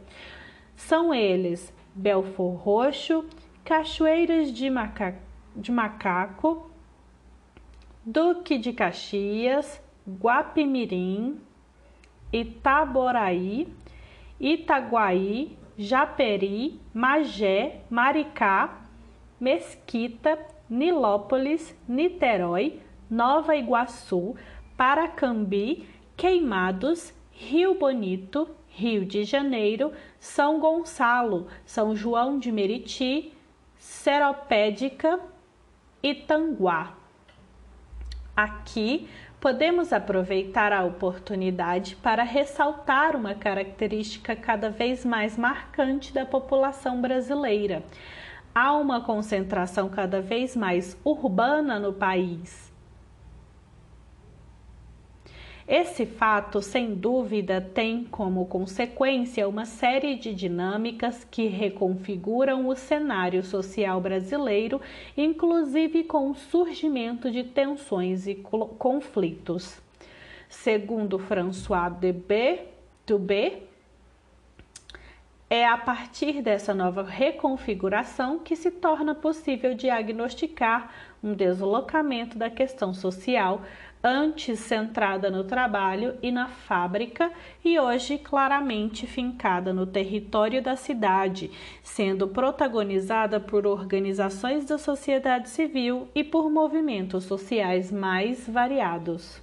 São 0.74 1.14
eles 1.14 1.72
Belfor 1.94 2.56
Roxo, 2.56 3.24
Cachoeiras 3.64 4.52
de, 4.52 4.68
Maca... 4.68 5.16
de 5.54 5.70
Macaco, 5.70 6.68
Duque 8.04 8.58
de 8.58 8.72
Caxias, 8.72 9.80
Guapimirim, 10.20 11.38
Itaboraí, 12.32 13.68
Itaguaí, 14.40 15.56
Japeri, 15.78 16.80
Magé, 16.92 17.82
Maricá, 17.88 18.88
Mesquita, 19.38 20.36
Nilópolis, 20.70 21.76
Niterói, 21.88 22.80
Nova 23.10 23.56
Iguaçu, 23.56 24.36
Paracambi, 24.76 25.88
Queimados, 26.16 27.12
Rio 27.32 27.74
Bonito, 27.74 28.48
Rio 28.68 29.04
de 29.04 29.24
Janeiro, 29.24 29.92
São 30.20 30.60
Gonçalo, 30.60 31.48
São 31.66 31.96
João 31.96 32.38
de 32.38 32.52
Meriti, 32.52 33.32
Seropédica 33.76 35.18
e 36.00 36.14
Tanguá. 36.14 36.94
Aqui 38.36 39.08
podemos 39.40 39.92
aproveitar 39.92 40.72
a 40.72 40.84
oportunidade 40.84 41.96
para 41.96 42.22
ressaltar 42.22 43.16
uma 43.16 43.34
característica 43.34 44.36
cada 44.36 44.70
vez 44.70 45.04
mais 45.04 45.36
marcante 45.36 46.12
da 46.12 46.24
população 46.24 47.00
brasileira. 47.00 47.82
Há 48.54 48.72
uma 48.72 49.00
concentração 49.00 49.88
cada 49.88 50.20
vez 50.20 50.56
mais 50.56 50.96
urbana 51.04 51.78
no 51.78 51.92
país 51.92 52.70
esse 55.72 56.04
fato, 56.04 56.60
sem 56.60 56.96
dúvida, 56.96 57.60
tem 57.60 58.02
como 58.02 58.44
consequência 58.46 59.48
uma 59.48 59.64
série 59.64 60.16
de 60.16 60.34
dinâmicas 60.34 61.22
que 61.22 61.46
reconfiguram 61.46 62.66
o 62.66 62.74
cenário 62.74 63.44
social 63.44 64.00
brasileiro, 64.00 64.80
inclusive 65.16 66.02
com 66.02 66.28
o 66.28 66.34
surgimento 66.34 67.30
de 67.30 67.44
tensões 67.44 68.26
e 68.26 68.34
conflitos. 68.34 69.80
Segundo 70.48 71.20
François 71.20 71.92
Dubé, 71.92 72.66
é 75.52 75.66
a 75.66 75.76
partir 75.76 76.40
dessa 76.40 76.72
nova 76.72 77.02
reconfiguração 77.02 78.38
que 78.38 78.54
se 78.54 78.70
torna 78.70 79.16
possível 79.16 79.74
diagnosticar 79.74 80.92
um 81.20 81.34
deslocamento 81.34 82.38
da 82.38 82.48
questão 82.48 82.94
social 82.94 83.60
antes 84.02 84.60
centrada 84.60 85.28
no 85.28 85.42
trabalho 85.42 86.16
e 86.22 86.30
na 86.30 86.46
fábrica 86.46 87.32
e 87.64 87.80
hoje 87.80 88.16
claramente 88.16 89.08
fincada 89.08 89.72
no 89.72 89.86
território 89.86 90.62
da 90.62 90.76
cidade, 90.76 91.50
sendo 91.82 92.28
protagonizada 92.28 93.40
por 93.40 93.66
organizações 93.66 94.64
da 94.66 94.78
sociedade 94.78 95.50
civil 95.50 96.06
e 96.14 96.22
por 96.22 96.48
movimentos 96.48 97.24
sociais 97.24 97.90
mais 97.90 98.48
variados. 98.48 99.42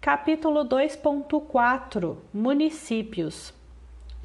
Capítulo 0.00 0.64
2.4 0.64 2.16
Municípios 2.32 3.55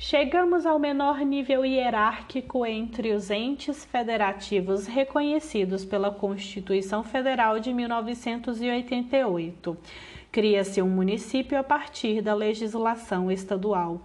Chegamos 0.04 0.66
ao 0.66 0.80
menor 0.80 1.20
nível 1.20 1.64
hierárquico 1.64 2.66
entre 2.66 3.14
os 3.14 3.30
entes 3.30 3.86
federativos 3.86 4.88
reconhecidos 4.88 5.86
pela 5.86 6.10
Constituição 6.10 7.04
Federal 7.04 7.60
de 7.60 7.72
1988. 7.72 9.78
Cria-se 10.32 10.82
um 10.82 10.90
município 10.90 11.56
a 11.56 11.64
partir 11.64 12.20
da 12.20 12.34
legislação 12.34 13.32
estadual. 13.32 14.02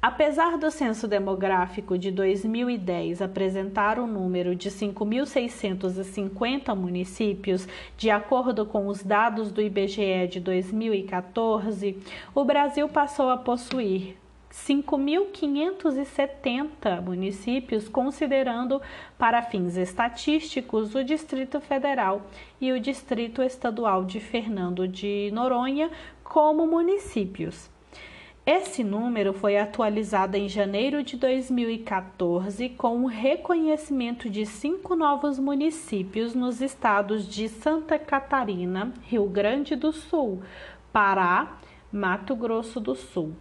Apesar 0.00 0.56
do 0.56 0.70
censo 0.70 1.06
demográfico 1.06 1.98
de 1.98 2.10
2010 2.10 3.20
apresentar 3.20 3.98
um 3.98 4.06
número 4.06 4.56
de 4.56 4.70
5.650 4.70 6.74
municípios, 6.74 7.68
de 7.98 8.08
acordo 8.08 8.64
com 8.64 8.86
os 8.86 9.02
dados 9.02 9.52
do 9.52 9.60
IBGE 9.60 10.26
de 10.26 10.40
2014, 10.40 11.98
o 12.34 12.46
Brasil 12.46 12.88
passou 12.88 13.28
a 13.28 13.36
possuir 13.36 14.23
5.570 14.54 17.02
municípios, 17.02 17.88
considerando 17.88 18.80
para 19.18 19.42
fins 19.42 19.76
estatísticos 19.76 20.94
o 20.94 21.02
Distrito 21.02 21.60
Federal 21.60 22.22
e 22.60 22.70
o 22.70 22.78
Distrito 22.78 23.42
Estadual 23.42 24.04
de 24.04 24.20
Fernando 24.20 24.86
de 24.86 25.28
Noronha 25.32 25.90
como 26.22 26.68
municípios. 26.68 27.68
Esse 28.46 28.84
número 28.84 29.32
foi 29.32 29.58
atualizado 29.58 30.36
em 30.36 30.48
janeiro 30.48 31.02
de 31.02 31.16
2014 31.16 32.68
com 32.70 33.02
o 33.02 33.06
reconhecimento 33.06 34.30
de 34.30 34.46
cinco 34.46 34.94
novos 34.94 35.36
municípios 35.38 36.32
nos 36.34 36.60
estados 36.60 37.26
de 37.26 37.48
Santa 37.48 37.98
Catarina, 37.98 38.92
Rio 39.02 39.26
Grande 39.26 39.74
do 39.74 39.92
Sul, 39.92 40.42
Pará, 40.92 41.58
Mato 41.90 42.36
Grosso 42.36 42.78
do 42.78 42.94
Sul. 42.94 43.34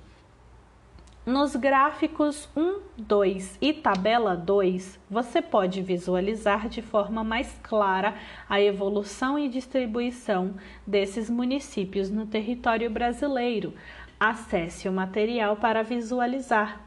Nos 1.26 1.56
gráficos 1.56 2.50
1, 2.54 2.82
2 2.98 3.58
e 3.62 3.72
tabela 3.72 4.36
2, 4.36 5.00
você 5.10 5.42
pode 5.42 5.82
visualizar 5.82 6.68
de 6.68 6.82
forma 6.82 7.24
mais 7.24 7.58
clara 7.64 8.16
a 8.50 8.60
evolução 8.60 9.40
e 9.40 9.48
distribuição 9.48 10.56
desses 10.86 11.30
municípios 11.30 12.10
no 12.10 12.26
território 12.26 12.90
brasileiro. 12.90 13.74
Acesse 14.20 14.90
o 14.90 14.92
material 14.92 15.56
para 15.56 15.82
visualizar. 15.82 16.82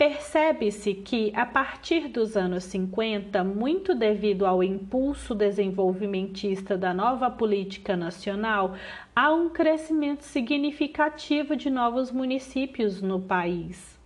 Percebe-se 0.00 0.94
que, 0.94 1.30
a 1.36 1.44
partir 1.44 2.08
dos 2.08 2.34
anos 2.34 2.64
50, 2.64 3.44
muito 3.44 3.94
devido 3.94 4.46
ao 4.46 4.62
impulso 4.62 5.34
desenvolvimentista 5.34 6.74
da 6.74 6.94
nova 6.94 7.30
política 7.30 7.94
nacional, 7.98 8.74
há 9.14 9.30
um 9.30 9.50
crescimento 9.50 10.22
significativo 10.22 11.54
de 11.54 11.68
novos 11.68 12.10
municípios 12.10 13.02
no 13.02 13.20
país. 13.20 14.00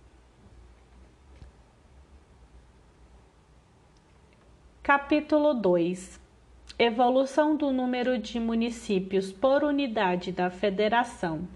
Capítulo 4.83 5.53
2 5.53 6.19
Evolução 6.77 7.55
do 7.55 7.71
número 7.71 8.19
de 8.19 8.37
municípios 8.37 9.31
por 9.31 9.63
unidade 9.63 10.33
da 10.33 10.49
federação. 10.49 11.47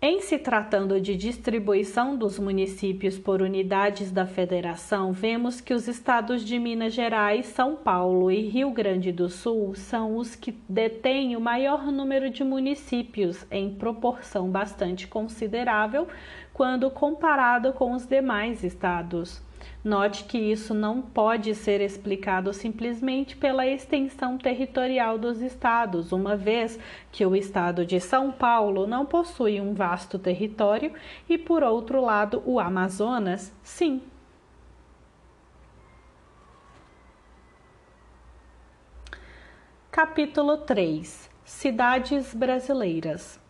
Em 0.00 0.20
se 0.20 0.38
tratando 0.38 1.00
de 1.00 1.16
distribuição 1.16 2.16
dos 2.16 2.38
municípios 2.38 3.18
por 3.18 3.42
unidades 3.42 4.12
da 4.12 4.24
federação, 4.24 5.12
vemos 5.12 5.60
que 5.60 5.74
os 5.74 5.88
estados 5.88 6.44
de 6.44 6.56
Minas 6.56 6.94
Gerais, 6.94 7.46
São 7.46 7.74
Paulo 7.74 8.30
e 8.30 8.48
Rio 8.48 8.70
Grande 8.70 9.10
do 9.10 9.28
Sul 9.28 9.74
são 9.74 10.16
os 10.16 10.36
que 10.36 10.56
detêm 10.68 11.34
o 11.34 11.40
maior 11.40 11.90
número 11.90 12.30
de 12.30 12.44
municípios, 12.44 13.44
em 13.50 13.74
proporção 13.74 14.48
bastante 14.48 15.08
considerável, 15.08 16.06
quando 16.54 16.88
comparado 16.92 17.72
com 17.72 17.92
os 17.92 18.06
demais 18.06 18.62
estados. 18.62 19.42
Note 19.82 20.24
que 20.24 20.38
isso 20.38 20.74
não 20.74 21.00
pode 21.00 21.54
ser 21.54 21.80
explicado 21.80 22.52
simplesmente 22.52 23.36
pela 23.36 23.66
extensão 23.66 24.36
territorial 24.36 25.18
dos 25.18 25.40
estados, 25.40 26.12
uma 26.12 26.36
vez 26.36 26.78
que 27.10 27.24
o 27.24 27.34
estado 27.34 27.84
de 27.86 28.00
São 28.00 28.30
Paulo 28.30 28.86
não 28.86 29.06
possui 29.06 29.60
um 29.60 29.74
vasto 29.74 30.18
território 30.18 30.92
e, 31.28 31.38
por 31.38 31.62
outro 31.62 32.00
lado, 32.00 32.42
o 32.44 32.58
Amazonas, 32.58 33.52
sim. 33.62 34.02
Capítulo 39.90 40.58
3 40.58 41.28
Cidades 41.44 42.34
brasileiras 42.34 43.40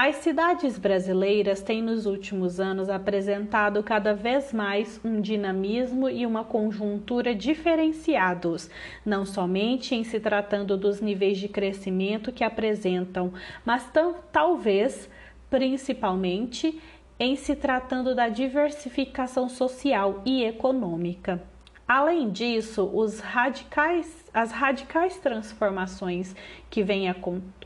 as 0.00 0.18
cidades 0.18 0.78
brasileiras 0.78 1.60
têm 1.60 1.82
nos 1.82 2.06
últimos 2.06 2.60
anos 2.60 2.88
apresentado 2.88 3.82
cada 3.82 4.14
vez 4.14 4.52
mais 4.52 5.00
um 5.04 5.20
dinamismo 5.20 6.08
e 6.08 6.24
uma 6.24 6.44
conjuntura 6.44 7.34
diferenciados, 7.34 8.70
não 9.04 9.26
somente 9.26 9.96
em 9.96 10.04
se 10.04 10.20
tratando 10.20 10.76
dos 10.76 11.00
níveis 11.00 11.36
de 11.36 11.48
crescimento 11.48 12.30
que 12.30 12.44
apresentam, 12.44 13.32
mas 13.64 13.90
talvez 14.30 15.10
principalmente 15.50 16.80
em 17.18 17.34
se 17.34 17.56
tratando 17.56 18.14
da 18.14 18.28
diversificação 18.28 19.48
social 19.48 20.22
e 20.24 20.44
econômica. 20.44 21.42
Além 21.88 22.30
disso, 22.30 22.88
os 22.94 23.18
radicais, 23.18 24.27
as 24.38 24.52
radicais 24.52 25.16
transformações 25.16 26.32
que 26.70 26.80
vêm 26.80 27.12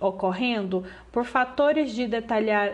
ocorrendo 0.01 0.85
por 1.13 1.25
fatores 1.25 1.95
de 1.95 2.07
detalhar 2.07 2.73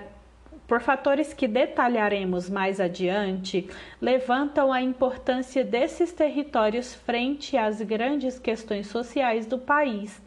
por 0.69 0.83
fatores 0.83 1.33
que 1.33 1.49
detalharemos 1.49 2.51
mais 2.51 2.79
adiante, 2.79 3.67
levantam 3.99 4.71
a 4.71 4.83
importância 4.83 5.65
desses 5.65 6.13
territórios 6.13 6.95
frente 6.95 7.57
às 7.57 7.81
grandes 7.81 8.39
questões 8.39 8.87
sociais 8.87 9.47
do 9.47 9.57
país, 9.57 10.21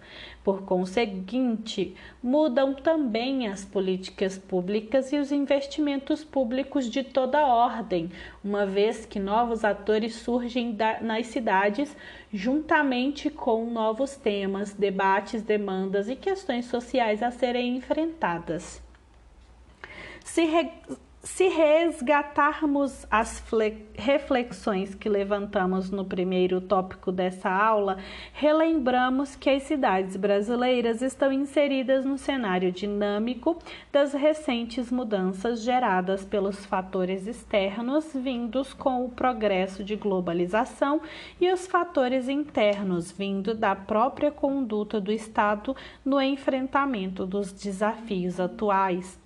por 0.43 0.63
conseguinte, 0.63 1.95
mudam 2.21 2.73
também 2.73 3.47
as 3.47 3.63
políticas 3.63 4.37
públicas 4.37 5.11
e 5.11 5.17
os 5.17 5.31
investimentos 5.31 6.23
públicos 6.23 6.89
de 6.89 7.03
toda 7.03 7.45
ordem, 7.45 8.09
uma 8.43 8.65
vez 8.65 9.05
que 9.05 9.19
novos 9.19 9.63
atores 9.63 10.15
surgem 10.15 10.75
nas 11.01 11.27
cidades 11.27 11.95
juntamente 12.33 13.29
com 13.29 13.69
novos 13.69 14.15
temas, 14.15 14.73
debates, 14.73 15.41
demandas 15.43 16.09
e 16.09 16.15
questões 16.15 16.65
sociais 16.65 17.21
a 17.21 17.29
serem 17.29 17.75
enfrentadas. 17.75 18.81
Se, 20.23 20.45
re... 20.45 20.71
se 21.23 21.47
resgatarmos 21.49 23.05
as 23.09 23.43
reflexões 23.93 24.95
que 24.95 25.07
levantamos 25.07 25.91
no 25.91 26.03
primeiro 26.03 26.59
tópico 26.59 27.11
dessa 27.11 27.47
aula, 27.47 27.99
relembramos 28.33 29.35
que 29.35 29.47
as 29.47 29.61
cidades 29.63 30.15
brasileiras 30.15 31.03
estão 31.03 31.31
inseridas 31.31 32.05
no 32.05 32.17
cenário 32.17 32.71
dinâmico 32.71 33.59
das 33.91 34.13
recentes 34.13 34.91
mudanças 34.91 35.61
geradas 35.61 36.25
pelos 36.25 36.65
fatores 36.65 37.27
externos 37.27 38.11
vindos 38.15 38.73
com 38.73 39.05
o 39.05 39.09
progresso 39.09 39.83
de 39.83 39.95
globalização 39.95 41.01
e 41.39 41.51
os 41.53 41.67
fatores 41.67 42.27
internos 42.27 43.11
vindo 43.11 43.53
da 43.53 43.75
própria 43.75 44.31
conduta 44.31 44.99
do 44.99 45.11
Estado 45.11 45.75
no 46.03 46.19
enfrentamento 46.19 47.27
dos 47.27 47.53
desafios 47.53 48.39
atuais. 48.39 49.21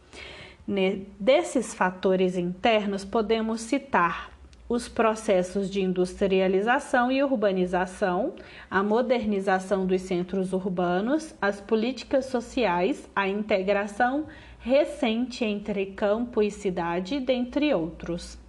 Desses 1.20 1.74
fatores 1.74 2.38
internos, 2.38 3.06
podemos 3.06 3.62
citar 3.62 4.32
os 4.68 4.90
processos 4.90 5.70
de 5.70 5.80
industrialização 5.82 7.12
e 7.12 7.24
urbanização, 7.24 8.34
a 8.70 8.82
modernização 8.82 9.86
dos 9.86 10.02
centros 10.02 10.54
urbanos, 10.54 11.36
as 11.40 11.62
políticas 11.62 12.26
sociais, 12.26 13.08
a 13.16 13.28
integração 13.28 14.26
recente 14.58 15.46
entre 15.46 15.86
campo 15.88 16.42
e 16.42 16.50
cidade, 16.50 17.20
dentre 17.20 17.72
outros. 17.72 18.44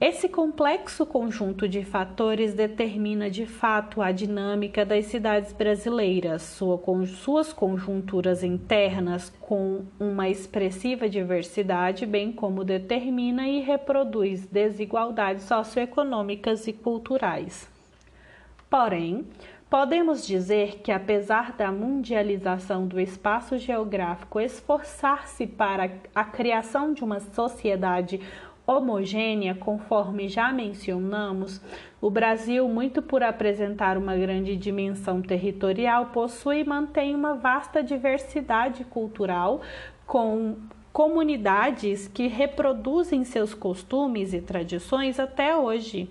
Esse 0.00 0.30
complexo 0.30 1.04
conjunto 1.04 1.68
de 1.68 1.84
fatores 1.84 2.54
determina 2.54 3.28
de 3.30 3.44
fato 3.44 4.00
a 4.00 4.10
dinâmica 4.10 4.82
das 4.82 5.04
cidades 5.04 5.52
brasileiras, 5.52 6.40
sua, 6.40 6.80
suas 7.06 7.52
conjunturas 7.52 8.42
internas 8.42 9.30
com 9.42 9.84
uma 10.00 10.26
expressiva 10.26 11.06
diversidade, 11.06 12.06
bem 12.06 12.32
como 12.32 12.64
determina 12.64 13.46
e 13.46 13.60
reproduz 13.60 14.46
desigualdades 14.46 15.44
socioeconômicas 15.44 16.66
e 16.66 16.72
culturais. 16.72 17.68
Porém, 18.70 19.26
Podemos 19.70 20.26
dizer 20.26 20.80
que, 20.82 20.90
apesar 20.90 21.52
da 21.52 21.70
mundialização 21.70 22.88
do 22.88 22.98
espaço 22.98 23.56
geográfico 23.56 24.40
esforçar-se 24.40 25.46
para 25.46 25.92
a 26.12 26.24
criação 26.24 26.92
de 26.92 27.04
uma 27.04 27.20
sociedade 27.20 28.20
homogênea, 28.70 29.54
conforme 29.54 30.28
já 30.28 30.52
mencionamos, 30.52 31.60
o 32.00 32.08
Brasil, 32.08 32.68
muito 32.68 33.02
por 33.02 33.22
apresentar 33.22 33.98
uma 33.98 34.16
grande 34.16 34.56
dimensão 34.56 35.20
territorial, 35.20 36.06
possui 36.06 36.60
e 36.60 36.64
mantém 36.64 37.14
uma 37.14 37.34
vasta 37.34 37.82
diversidade 37.82 38.84
cultural 38.84 39.60
com 40.06 40.56
comunidades 40.92 42.08
que 42.08 42.26
reproduzem 42.26 43.24
seus 43.24 43.54
costumes 43.54 44.32
e 44.32 44.40
tradições 44.40 45.18
até 45.18 45.56
hoje. 45.56 46.08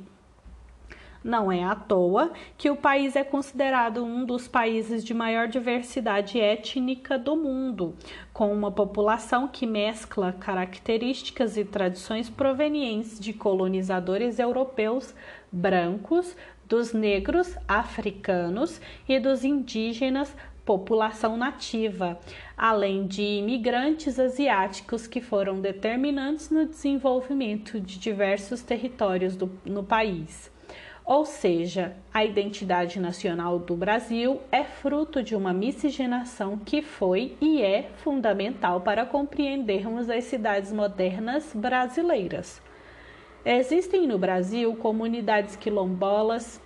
Não 1.24 1.52
é 1.52 1.64
à 1.64 1.76
toa 1.76 2.32
que 2.58 2.70
o 2.70 2.78
país 2.78 3.16
é 3.16 3.24
considerado 3.24 4.04
um 4.04 4.24
dos 4.24 4.48
países 4.48 5.04
de 5.04 5.14
maior 5.14 5.48
diversidade 5.48 6.40
étnica 6.40 7.20
do 7.20 7.36
mundo, 7.36 7.94
com 8.32 8.54
uma 8.54 8.72
população 8.72 9.48
que 9.48 9.68
mescla 9.68 10.32
características 10.32 11.58
e 11.58 11.66
tradições 11.66 12.30
provenientes 12.30 13.20
de 13.20 13.34
colonizadores 13.34 14.40
europeus 14.40 15.14
brancos, 15.52 16.36
dos 16.70 16.94
negros 16.94 17.58
africanos 17.68 18.80
e 19.08 19.20
dos 19.20 19.44
indígenas 19.44 20.34
população 20.64 21.36
nativa, 21.36 22.20
além 22.56 23.08
de 23.08 23.24
imigrantes 23.24 24.20
asiáticos 24.20 25.08
que 25.08 25.20
foram 25.20 25.60
determinantes 25.60 26.52
no 26.52 26.68
desenvolvimento 26.68 27.82
de 27.82 27.98
diversos 27.98 28.62
territórios 28.62 29.36
do, 29.36 29.52
no 29.66 29.84
país. 29.84 30.52
Ou 31.10 31.26
seja, 31.26 31.96
a 32.14 32.24
identidade 32.24 33.00
nacional 33.00 33.58
do 33.58 33.76
Brasil 33.76 34.42
é 34.52 34.64
fruto 34.64 35.24
de 35.24 35.36
uma 35.36 35.52
miscigenação 35.52 36.56
que 36.56 36.84
foi 36.84 37.36
e 37.42 37.64
é 37.64 37.90
fundamental 38.04 38.82
para 38.82 39.08
compreendermos 39.08 40.08
as 40.08 40.26
cidades 40.26 40.72
modernas 40.72 41.52
brasileiras. 41.52 42.62
Existem 43.44 44.06
no 44.06 44.20
Brasil 44.20 44.76
comunidades 44.76 45.56
quilombolas 45.56 46.62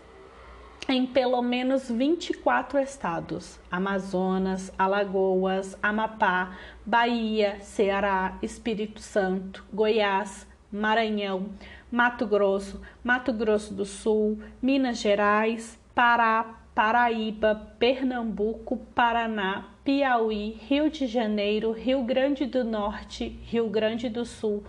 em 0.89 1.05
pelo 1.05 1.41
menos 1.41 1.89
24 1.89 2.79
estados: 2.79 3.57
Amazonas, 3.71 4.73
Alagoas, 4.77 5.77
Amapá, 5.81 6.57
Bahia, 6.85 7.61
Ceará, 7.61 8.37
Espírito 8.41 8.99
Santo, 8.99 9.63
Goiás, 9.71 10.45
Maranhão, 10.69 11.51
Mato 11.93 12.25
Grosso, 12.25 12.81
Mato 13.03 13.31
Grosso 13.31 13.71
do 13.71 13.85
Sul, 13.85 14.39
Minas 14.59 14.97
Gerais, 14.97 15.79
Pará, 15.93 16.59
Paraíba, 16.73 17.71
Pernambuco, 17.77 18.77
Paraná, 18.95 19.67
Piauí, 19.83 20.57
Rio 20.67 20.89
de 20.89 21.05
Janeiro, 21.05 21.71
Rio 21.71 22.01
Grande 22.01 22.47
do 22.47 22.63
Norte, 22.63 23.39
Rio 23.43 23.69
Grande 23.69 24.09
do 24.09 24.25
Sul, 24.25 24.63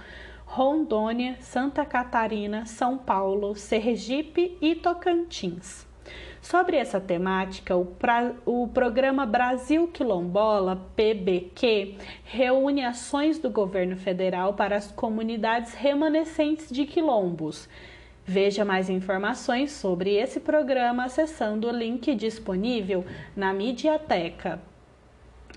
Rondônia, 0.45 1.39
Santa 1.41 1.87
Catarina, 1.87 2.67
São 2.67 2.99
Paulo, 2.99 3.57
Sergipe 3.57 4.59
e 4.61 4.75
Tocantins. 4.75 5.87
Sobre 6.45 6.77
essa 6.77 7.01
temática, 7.01 7.75
o, 7.75 7.87
pra, 7.87 8.35
o 8.45 8.69
programa 8.69 9.25
Brasil 9.25 9.89
Quilombola, 9.89 10.87
PBQ, 10.95 11.95
reúne 12.23 12.85
ações 12.85 13.39
do 13.39 13.49
governo 13.49 13.97
federal 13.97 14.53
para 14.53 14.77
as 14.77 14.93
comunidades 14.93 15.73
remanescentes 15.73 16.69
de 16.69 16.85
quilombos. 16.85 17.67
Veja 18.27 18.63
mais 18.63 18.91
informações 18.91 19.73
sobre 19.73 20.17
esse 20.17 20.39
programa 20.39 21.07
acessando 21.07 21.67
o 21.67 21.73
link 21.73 22.15
disponível 22.15 23.07
na 23.35 23.55
Mediateca. 23.55 24.61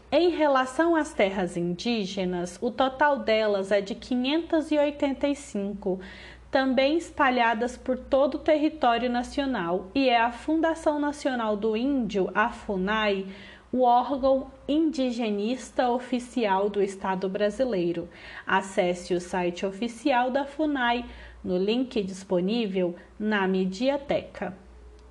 Em 0.10 0.30
relação 0.30 0.96
às 0.96 1.14
terras 1.14 1.58
indígenas, 1.58 2.58
o 2.62 2.72
total 2.72 3.20
delas 3.20 3.74
é 3.74 3.82
de 3.82 3.94
585, 3.94 6.00
também 6.50 6.98
espalhadas 6.98 7.78
por 7.78 7.98
todo 7.98 8.36
o 8.36 8.40
território 8.40 9.10
nacional, 9.10 9.92
e 9.94 10.10
é 10.10 10.20
a 10.20 10.32
Fundação 10.32 11.00
Nacional 11.00 11.58
do 11.58 11.76
Índio, 11.76 12.30
a 12.34 12.50
FUNAI, 12.50 13.26
o 13.72 13.82
órgão 13.82 14.50
indigenista 14.68 15.90
oficial 15.90 16.70
do 16.70 16.82
Estado 16.82 17.28
brasileiro. 17.28 18.08
Acesse 18.46 19.14
o 19.14 19.20
site 19.20 19.66
oficial 19.66 20.32
da 20.32 20.46
FUNAI 20.46 21.06
no 21.44 21.58
link 21.58 22.02
disponível 22.02 22.96
na 23.20 23.48
Mediateca. 23.48 24.67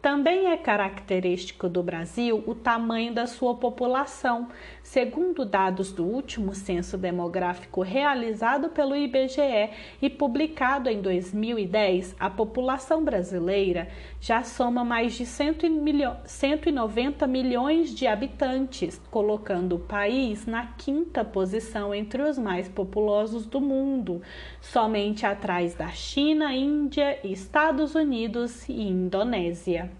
Também 0.07 0.53
é 0.53 0.57
característico 0.57 1.69
do 1.69 1.83
Brasil 1.83 2.45
o 2.47 2.55
tamanho 2.55 3.13
da 3.13 3.27
sua 3.27 3.57
população. 3.57 4.47
Segundo 4.81 5.45
dados 5.45 5.91
do 5.91 6.05
último 6.05 6.55
censo 6.55 6.97
demográfico 6.97 7.83
realizado 7.83 8.69
pelo 8.69 8.95
IBGE 8.95 9.71
e 10.01 10.09
publicado 10.09 10.89
em 10.89 11.03
2010, 11.03 12.15
a 12.21 12.31
população 12.31 13.03
brasileira 13.03 13.89
já 14.21 14.45
soma 14.45 14.85
mais 14.85 15.15
de 15.15 15.27
190 15.27 17.27
milhões 17.27 17.93
de 17.93 18.07
habitantes, 18.07 19.03
colocando 19.11 19.75
o 19.75 19.81
país 19.81 20.47
na 20.47 20.69
quinta 20.69 21.25
posição 21.25 21.93
entre 21.93 22.23
os 22.23 22.39
mais 22.39 22.69
populosos 22.69 23.45
do 23.45 23.61
mundo, 23.61 24.23
somente 24.61 25.27
atrás 25.27 25.75
da 25.75 25.89
China, 25.89 26.55
Índia, 26.55 27.19
Estados 27.27 27.97
Unidos 27.97 28.69
e 28.69 28.83
Indonésia. 28.83 29.96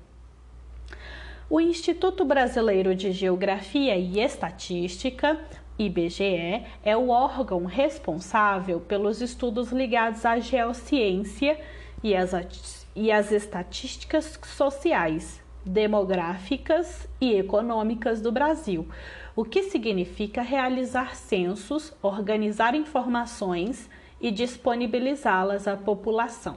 O 1.49 1.61
Instituto 1.61 2.25
Brasileiro 2.25 2.93
de 2.93 3.13
Geografia 3.13 3.97
e 3.97 4.19
Estatística, 4.19 5.39
IBGE, 5.79 6.65
é 6.83 6.97
o 6.97 7.11
órgão 7.11 7.67
responsável 7.67 8.81
pelos 8.81 9.23
estudos 9.23 9.71
ligados 9.71 10.27
à 10.27 10.41
geociência 10.41 11.57
e 12.03 12.17
às, 12.17 12.89
e 12.97 13.13
às 13.13 13.31
estatísticas 13.31 14.37
sociais, 14.45 15.41
demográficas 15.65 17.09
e 17.21 17.35
econômicas 17.35 18.21
do 18.21 18.33
Brasil, 18.33 18.89
o 19.37 19.45
que 19.45 19.63
significa 19.63 20.43
realizar 20.43 21.15
censos, 21.15 21.95
organizar 22.03 22.75
informações 22.75 23.89
e 24.21 24.33
disponibilizá-las 24.33 25.69
à 25.69 25.77
população. 25.77 26.57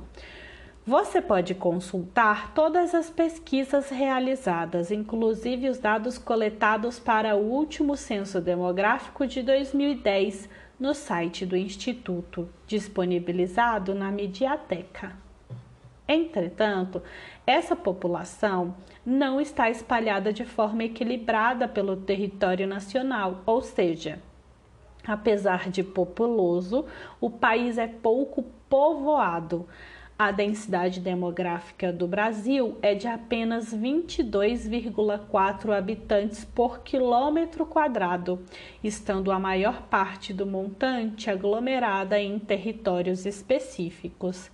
Você 0.89 1.21
pode 1.21 1.53
consultar 1.53 2.51
todas 2.55 2.95
as 2.95 3.11
pesquisas 3.11 3.91
realizadas, 3.91 4.89
inclusive 4.89 5.69
os 5.69 5.77
dados 5.77 6.17
coletados 6.17 6.97
para 6.97 7.35
o 7.35 7.41
último 7.41 7.95
censo 7.95 8.41
demográfico 8.41 9.27
de 9.27 9.43
2010, 9.43 10.49
no 10.79 10.95
site 10.95 11.45
do 11.45 11.55
Instituto, 11.55 12.49
disponibilizado 12.65 13.93
na 13.93 14.09
Mediateca. 14.09 15.15
Entretanto, 16.07 17.03
essa 17.45 17.75
população 17.75 18.73
não 19.05 19.39
está 19.39 19.69
espalhada 19.69 20.33
de 20.33 20.43
forma 20.43 20.85
equilibrada 20.85 21.67
pelo 21.67 21.97
território 21.97 22.65
nacional, 22.65 23.43
ou 23.45 23.61
seja, 23.61 24.19
Apesar 25.07 25.69
de 25.69 25.81
populoso, 25.81 26.85
o 27.21 27.29
país 27.29 27.77
é 27.77 27.87
pouco 27.87 28.43
povoado. 28.69 29.67
A 30.21 30.31
densidade 30.31 30.99
demográfica 30.99 31.93
do 31.93 32.05
Brasil 32.05 32.77
é 32.81 32.93
de 32.93 33.07
apenas 33.07 33.73
22,4 33.73 35.71
habitantes 35.71 36.43
por 36.43 36.81
quilômetro 36.81 37.65
quadrado, 37.65 38.43
estando 38.83 39.31
a 39.31 39.39
maior 39.39 39.83
parte 39.83 40.33
do 40.33 40.45
montante 40.45 41.29
aglomerada 41.29 42.19
em 42.19 42.37
territórios 42.37 43.25
específicos. 43.25 44.51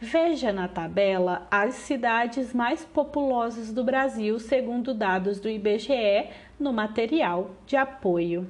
Veja 0.00 0.52
na 0.52 0.66
tabela 0.66 1.46
as 1.48 1.74
cidades 1.74 2.52
mais 2.52 2.84
populosas 2.84 3.72
do 3.72 3.84
Brasil, 3.84 4.40
segundo 4.40 4.92
dados 4.92 5.38
do 5.38 5.48
IBGE, 5.48 6.28
no 6.58 6.72
material 6.72 7.52
de 7.64 7.76
apoio. 7.76 8.48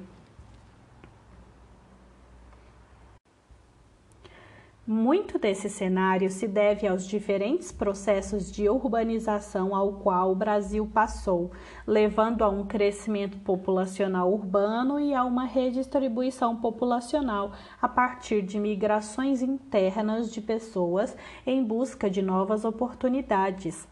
Muito 4.87 5.39
desse 5.39 5.67
cenário 5.67 6.29
se 6.29 6.47
deve 6.47 6.87
aos 6.87 7.07
diferentes 7.07 7.71
processos 7.71 8.51
de 8.51 8.69
urbanização 8.69 9.75
ao 9.75 9.93
qual 9.93 10.31
o 10.31 10.35
Brasil 10.35 10.85
passou, 10.85 11.49
levando 11.87 12.43
a 12.43 12.49
um 12.49 12.67
crescimento 12.67 13.35
populacional 13.39 14.31
urbano 14.31 14.99
e 14.99 15.11
a 15.11 15.23
uma 15.23 15.45
redistribuição 15.45 16.57
populacional 16.57 17.53
a 17.81 17.87
partir 17.87 18.43
de 18.43 18.59
migrações 18.59 19.41
internas 19.41 20.31
de 20.31 20.39
pessoas 20.39 21.17
em 21.47 21.63
busca 21.63 22.07
de 22.07 22.21
novas 22.21 22.63
oportunidades. 22.63 23.87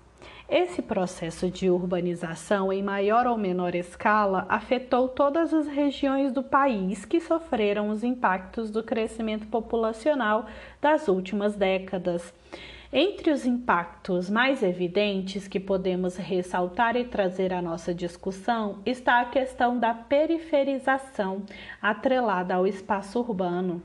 Esse 0.50 0.82
processo 0.82 1.50
de 1.50 1.70
urbanização, 1.70 2.72
em 2.72 2.84
maior 2.84 3.26
ou 3.28 3.38
menor 3.38 3.76
escala, 3.76 4.46
afetou 4.50 5.08
todas 5.08 5.54
as 5.54 5.68
regiões 5.68 6.32
do 6.32 6.44
país 6.44 7.06
que 7.06 7.20
sofreram 7.20 7.90
os 7.90 8.04
impactos 8.04 8.70
do 8.70 8.84
crescimento 8.84 9.48
populacional 9.48 10.46
das 10.82 11.08
últimas 11.08 11.56
décadas. 11.56 12.34
Entre 12.96 13.32
os 13.32 13.44
impactos 13.44 14.30
mais 14.30 14.62
evidentes 14.62 15.48
que 15.48 15.60
podemos 15.60 16.16
ressaltar 16.16 16.96
e 16.96 17.04
trazer 17.04 17.52
à 17.52 17.60
nossa 17.60 17.92
discussão 17.92 18.78
está 18.86 19.20
a 19.20 19.26
questão 19.26 19.80
da 19.80 19.96
periferização 19.96 21.42
atrelada 21.82 22.54
ao 22.54 22.68
espaço 22.68 23.20
urbano. 23.20 23.82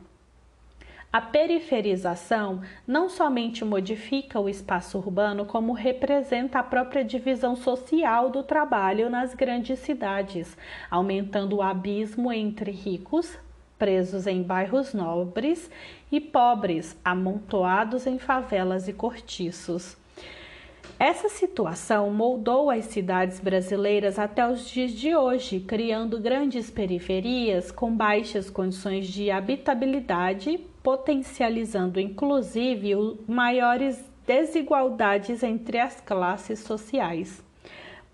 A 1.10 1.22
periferização 1.22 2.60
não 2.86 3.08
somente 3.08 3.64
modifica 3.64 4.38
o 4.38 4.46
espaço 4.46 4.98
urbano, 4.98 5.46
como 5.46 5.72
representa 5.72 6.58
a 6.58 6.62
própria 6.62 7.02
divisão 7.02 7.56
social 7.56 8.28
do 8.28 8.42
trabalho 8.42 9.08
nas 9.08 9.34
grandes 9.34 9.78
cidades, 9.78 10.54
aumentando 10.90 11.56
o 11.56 11.62
abismo 11.62 12.30
entre 12.30 12.70
ricos, 12.70 13.38
presos 13.78 14.26
em 14.26 14.42
bairros 14.42 14.92
nobres, 14.92 15.70
e 16.12 16.20
pobres, 16.20 16.94
amontoados 17.02 18.06
em 18.06 18.18
favelas 18.18 18.86
e 18.86 18.92
cortiços. 18.92 19.97
Essa 20.98 21.28
situação 21.28 22.10
moldou 22.10 22.70
as 22.70 22.86
cidades 22.86 23.40
brasileiras 23.40 24.18
até 24.18 24.48
os 24.48 24.68
dias 24.68 24.92
de 24.92 25.14
hoje, 25.14 25.60
criando 25.60 26.20
grandes 26.20 26.70
periferias 26.70 27.70
com 27.70 27.94
baixas 27.94 28.50
condições 28.50 29.06
de 29.06 29.30
habitabilidade, 29.30 30.58
potencializando 30.82 32.00
inclusive 32.00 32.94
maiores 33.26 34.02
desigualdades 34.26 35.42
entre 35.42 35.78
as 35.78 36.00
classes 36.00 36.60
sociais. 36.60 37.47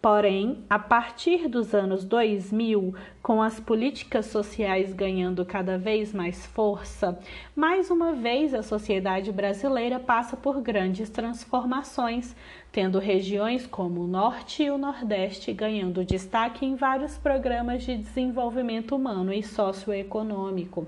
Porém, 0.05 0.63
a 0.69 0.79
partir 0.79 1.49
dos 1.49 1.75
anos 1.75 2.05
2000, 2.05 2.95
com 3.23 3.41
as 3.41 3.59
políticas 3.59 4.27
sociais 4.27 4.93
ganhando 4.93 5.47
cada 5.47 5.79
vez 5.79 6.13
mais 6.13 6.45
força, 6.45 7.19
mais 7.57 7.91
uma 7.91 8.13
vez 8.13 8.53
a 8.53 8.63
sociedade 8.63 9.33
brasileira 9.33 9.99
passa 9.99 10.37
por 10.37 10.61
grandes 10.61 11.09
transformações, 11.09 12.37
tendo 12.71 12.99
regiões 12.99 13.67
como 13.67 14.03
o 14.03 14.07
Norte 14.07 14.65
e 14.65 14.71
o 14.71 14.77
Nordeste 14.77 15.55
ganhando 15.55 16.05
destaque 16.05 16.67
em 16.67 16.75
vários 16.75 17.17
programas 17.17 17.83
de 17.83 17.97
desenvolvimento 17.97 18.95
humano 18.95 19.33
e 19.33 19.43
socioeconômico. 19.43 20.87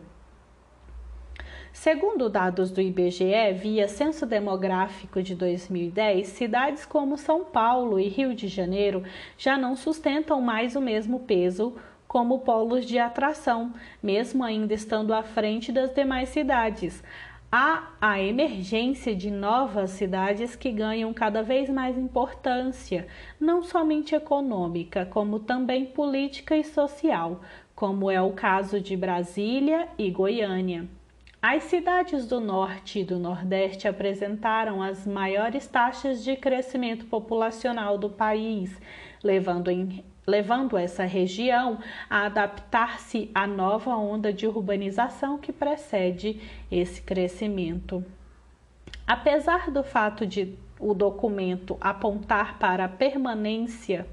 Segundo 1.79 2.31
dados 2.31 2.71
do 2.71 2.81
IBGE, 2.81 3.53
via 3.55 3.87
Censo 3.87 4.25
Demográfico 4.25 5.23
de 5.23 5.35
2010, 5.35 6.27
cidades 6.27 6.87
como 6.87 7.19
São 7.19 7.45
Paulo 7.45 8.01
e 8.01 8.09
Rio 8.09 8.35
de 8.35 8.49
Janeiro 8.49 9.05
já 9.37 9.59
não 9.59 9.77
sustentam 9.77 10.41
mais 10.41 10.75
o 10.75 10.81
mesmo 10.81 11.21
peso 11.21 11.77
como 12.09 12.41
polos 12.41 12.87
de 12.87 12.99
atração, 12.99 13.75
mesmo 14.03 14.43
ainda 14.43 14.73
estando 14.73 15.13
à 15.13 15.23
frente 15.23 15.71
das 15.71 15.95
demais 15.95 16.31
cidades. 16.31 17.05
Há 17.53 17.91
a 18.01 18.21
emergência 18.21 19.15
de 19.15 19.31
novas 19.31 19.91
cidades 19.91 20.57
que 20.57 20.73
ganham 20.73 21.13
cada 21.13 21.43
vez 21.43 21.69
mais 21.69 21.97
importância, 21.99 23.07
não 23.39 23.63
somente 23.63 24.15
econômica, 24.15 25.05
como 25.05 25.39
também 25.39 25.85
política 25.85 26.57
e 26.57 26.65
social, 26.65 27.43
como 27.75 28.11
é 28.11 28.21
o 28.21 28.33
caso 28.33 28.81
de 28.81 28.97
Brasília 28.97 29.89
e 29.99 30.11
Goiânia. 30.11 30.96
As 31.49 31.63
cidades 31.63 32.27
do 32.27 32.41
Norte 32.41 32.99
e 32.99 33.05
do 33.05 33.21
Nordeste 33.21 33.87
apresentaram 33.87 34.83
as 34.83 35.07
maiores 35.07 35.65
taxas 35.65 36.25
de 36.25 36.35
crescimento 36.35 37.05
populacional 37.07 37.97
do 37.97 38.11
país, 38.11 38.77
levando, 39.23 39.71
em, 39.71 40.05
levando 40.27 40.77
essa 40.77 41.05
região 41.05 41.79
a 42.11 42.27
adaptar-se 42.27 43.31
à 43.33 43.47
nova 43.47 43.95
onda 43.95 44.33
de 44.33 44.45
urbanização 44.45 45.39
que 45.39 45.53
precede 45.53 46.41
esse 46.69 47.01
crescimento. 47.01 48.05
Apesar 49.07 49.71
do 49.71 49.85
fato 49.85 50.27
de 50.27 50.53
o 50.81 50.93
documento 50.93 51.77
apontar 51.81 52.59
para 52.59 52.87
a 52.87 52.89
permanência 52.89 54.05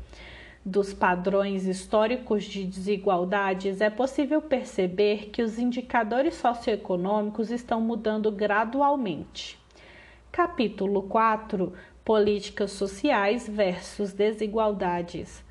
dos 0.65 0.93
padrões 0.93 1.65
históricos 1.65 2.45
de 2.45 2.63
desigualdades, 2.63 3.81
é 3.81 3.89
possível 3.89 4.41
perceber 4.41 5.29
que 5.29 5.41
os 5.41 5.59
indicadores 5.59 6.35
socioeconômicos 6.35 7.51
estão 7.51 7.81
mudando 7.81 8.31
gradualmente. 8.31 9.59
Capítulo 10.31 11.03
4 11.03 11.73
Políticas 12.05 12.71
sociais 12.71 13.47
versus 13.47 14.13
desigualdades. 14.13 15.43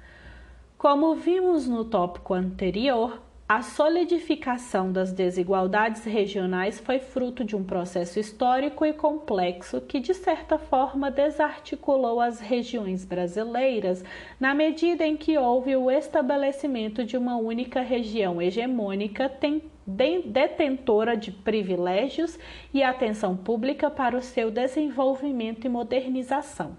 Como 0.77 1.14
vimos 1.14 1.68
no 1.68 1.85
tópico 1.85 2.35
anterior, 2.35 3.22
a 3.53 3.61
solidificação 3.61 4.91
das 4.91 5.12
desigualdades 5.12 6.05
regionais 6.05 6.81
foi 6.81 6.99
fruto 6.99 7.45
de 7.45 7.55
um 7.55 7.62
processo 7.62 8.19
histórico 8.19 8.83
e 8.83 8.95
complexo 8.95 9.79
que, 9.79 10.01
de 10.01 10.15
certa 10.15 10.57
forma, 10.57 11.11
desarticulou 11.11 12.19
as 12.19 12.41
regiões 12.41 13.05
brasileiras 13.05 14.03
na 14.41 14.55
medida 14.55 15.07
em 15.07 15.19
que 15.19 15.37
houve 15.37 15.77
o 15.77 15.91
estabelecimento 15.91 17.05
de 17.05 17.15
uma 17.15 17.37
única 17.37 17.83
região 17.83 18.41
hegemônica 18.41 19.31
detentora 20.25 21.15
de 21.15 21.31
privilégios 21.31 22.38
e 22.73 22.83
atenção 22.83 23.37
pública 23.37 23.91
para 23.91 24.17
o 24.17 24.23
seu 24.23 24.51
desenvolvimento 24.51 25.67
e 25.67 25.69
modernização. 25.69 26.75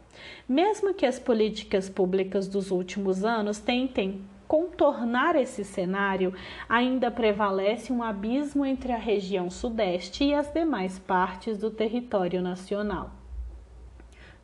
Mesmo 0.49 0.91
que 0.95 1.05
as 1.05 1.19
políticas 1.19 1.87
públicas 1.87 2.47
dos 2.47 2.71
últimos 2.71 3.23
anos 3.23 3.59
tentem 3.59 4.21
contornar 4.53 5.35
esse 5.35 5.63
cenário, 5.63 6.31
ainda 6.69 7.09
prevalece 7.09 7.91
um 7.91 8.03
abismo 8.03 8.63
entre 8.63 8.91
a 8.91 8.97
região 8.97 9.49
Sudeste 9.49 10.25
e 10.25 10.31
as 10.31 10.53
demais 10.53 10.99
partes 10.99 11.57
do 11.57 11.71
território 11.71 12.39
nacional. 12.39 13.09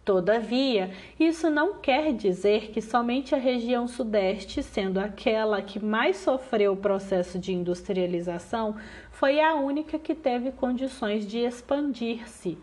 Todavia, 0.03 0.89
isso 1.19 1.47
não 1.51 1.75
quer 1.75 2.11
dizer 2.11 2.71
que 2.71 2.81
somente 2.81 3.35
a 3.35 3.37
região 3.37 3.87
Sudeste, 3.87 4.63
sendo 4.63 4.99
aquela 4.99 5.61
que 5.61 5.79
mais 5.79 6.17
sofreu 6.17 6.73
o 6.73 6.77
processo 6.77 7.37
de 7.37 7.53
industrialização, 7.53 8.77
foi 9.11 9.39
a 9.39 9.53
única 9.53 9.99
que 9.99 10.15
teve 10.15 10.51
condições 10.51 11.27
de 11.27 11.37
expandir-se. 11.37 12.57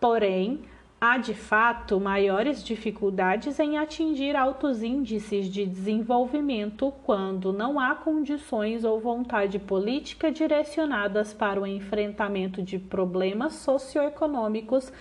Porém, 0.00 0.62
há 1.02 1.18
de 1.18 1.34
fato 1.34 1.98
maiores 1.98 2.62
dificuldades 2.62 3.58
em 3.58 3.76
atingir 3.76 4.36
altos 4.36 4.84
índices 4.84 5.46
de 5.46 5.66
desenvolvimento 5.66 6.94
quando 7.02 7.52
não 7.52 7.80
há 7.80 7.92
condições 7.96 8.84
ou 8.84 9.00
vontade 9.00 9.58
política 9.58 10.30
direcionadas 10.30 11.34
para 11.34 11.60
o 11.60 11.66
enfrentamento 11.66 12.62
de 12.62 12.78
problemas 12.78 13.54
socioeconômicos 13.54 14.92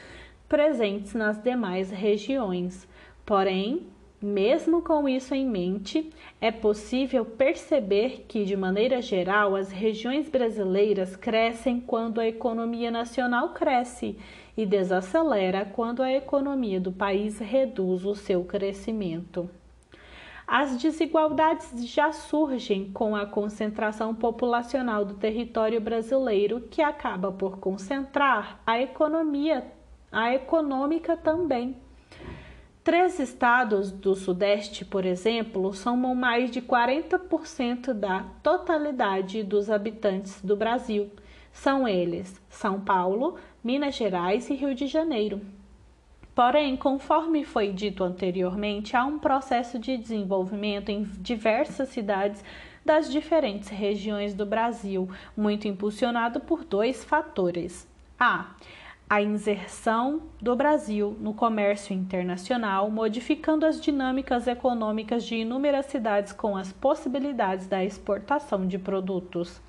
presentes 0.50 1.14
nas 1.14 1.38
demais 1.38 1.92
regiões. 1.92 2.88
Porém, 3.24 3.86
mesmo 4.20 4.82
com 4.82 5.08
isso 5.08 5.36
em 5.36 5.46
mente, 5.46 6.10
é 6.40 6.52
possível 6.52 7.24
perceber 7.24 8.26
que, 8.28 8.44
de 8.44 8.58
maneira 8.58 9.04
geral, 9.04 9.56
as 9.56 9.72
regiões 9.72 10.28
brasileiras 10.28 11.16
crescem 11.16 11.80
quando 11.80 12.20
a 12.20 12.28
economia 12.28 12.90
nacional 12.90 13.50
cresce 13.50 14.18
e 14.56 14.66
desacelera 14.66 15.66
quando 15.66 16.04
a 16.04 16.12
economia 16.12 16.80
do 16.80 16.92
país 16.92 17.40
reduz 17.40 18.06
o 18.06 18.16
seu 18.16 18.44
crescimento. 18.44 19.50
As 20.48 20.76
desigualdades 20.76 21.88
já 21.88 22.12
surgem 22.12 22.92
com 22.92 23.16
a 23.16 23.26
concentração 23.26 24.14
populacional 24.14 25.06
do 25.06 25.14
território 25.14 25.80
brasileiro, 25.80 26.60
que 26.70 26.82
acaba 26.82 27.32
por 27.32 27.58
concentrar 27.58 28.60
a 28.68 28.78
economia, 28.78 29.66
a 30.12 30.34
econômica 30.34 31.16
também. 31.16 31.78
Três 32.84 33.20
estados 33.20 33.92
do 33.92 34.16
Sudeste, 34.16 34.84
por 34.84 35.06
exemplo, 35.06 35.72
somam 35.72 36.16
mais 36.16 36.52
de 36.52 36.62
40% 36.62 37.94
da 37.94 38.26
totalidade 38.44 39.44
dos 39.44 39.70
habitantes 39.70 40.42
do 40.42 40.58
Brasil. 40.58 41.10
São 41.52 41.88
eles 41.88 42.42
São 42.50 42.80
Paulo, 42.80 43.36
Minas 43.64 43.96
Gerais 43.96 44.50
e 44.50 44.56
Rio 44.56 44.74
de 44.74 44.88
Janeiro. 44.88 45.42
Porém, 46.34 46.78
conforme 46.78 47.44
foi 47.44 47.74
dito 47.74 48.04
anteriormente, 48.04 48.96
há 48.96 49.06
um 49.06 49.20
processo 49.20 49.78
de 49.78 49.98
desenvolvimento 49.98 50.90
em 50.90 51.04
diversas 51.04 51.90
cidades 51.90 52.44
das 52.86 53.12
diferentes 53.12 53.70
regiões 53.70 54.34
do 54.34 54.46
Brasil, 54.46 55.10
muito 55.36 55.68
impulsionado 55.68 56.40
por 56.40 56.64
dois 56.64 57.04
fatores. 57.04 57.88
A. 58.18 58.56
A 59.10 59.22
inserção 59.22 60.22
do 60.42 60.56
Brasil 60.56 61.18
no 61.20 61.34
comércio 61.34 61.94
internacional, 61.94 62.90
modificando 62.90 63.66
as 63.66 63.82
dinâmicas 63.82 64.48
econômicas 64.48 65.26
de 65.26 65.36
inúmeras 65.36 65.88
cidades 65.88 66.32
com 66.32 66.56
as 66.56 66.72
possibilidades 66.72 67.68
da 67.68 67.84
exportação 67.84 68.66
de 68.66 68.80
produtos. 68.80 69.62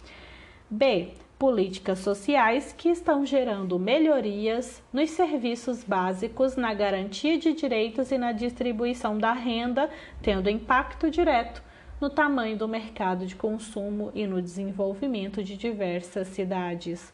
B 0.70 1.12
políticas 1.42 1.98
sociais 1.98 2.72
que 2.72 2.88
estão 2.88 3.26
gerando 3.26 3.76
melhorias 3.76 4.80
nos 4.92 5.10
serviços 5.10 5.82
básicos, 5.82 6.54
na 6.54 6.72
garantia 6.72 7.36
de 7.36 7.52
direitos 7.52 8.12
e 8.12 8.16
na 8.16 8.30
distribuição 8.30 9.18
da 9.18 9.32
renda, 9.32 9.90
tendo 10.22 10.48
impacto 10.48 11.10
direto 11.10 11.60
no 12.00 12.08
tamanho 12.08 12.56
do 12.56 12.68
mercado 12.68 13.26
de 13.26 13.34
consumo 13.34 14.12
e 14.14 14.24
no 14.24 14.40
desenvolvimento 14.40 15.42
de 15.42 15.56
diversas 15.56 16.28
cidades. 16.28 17.12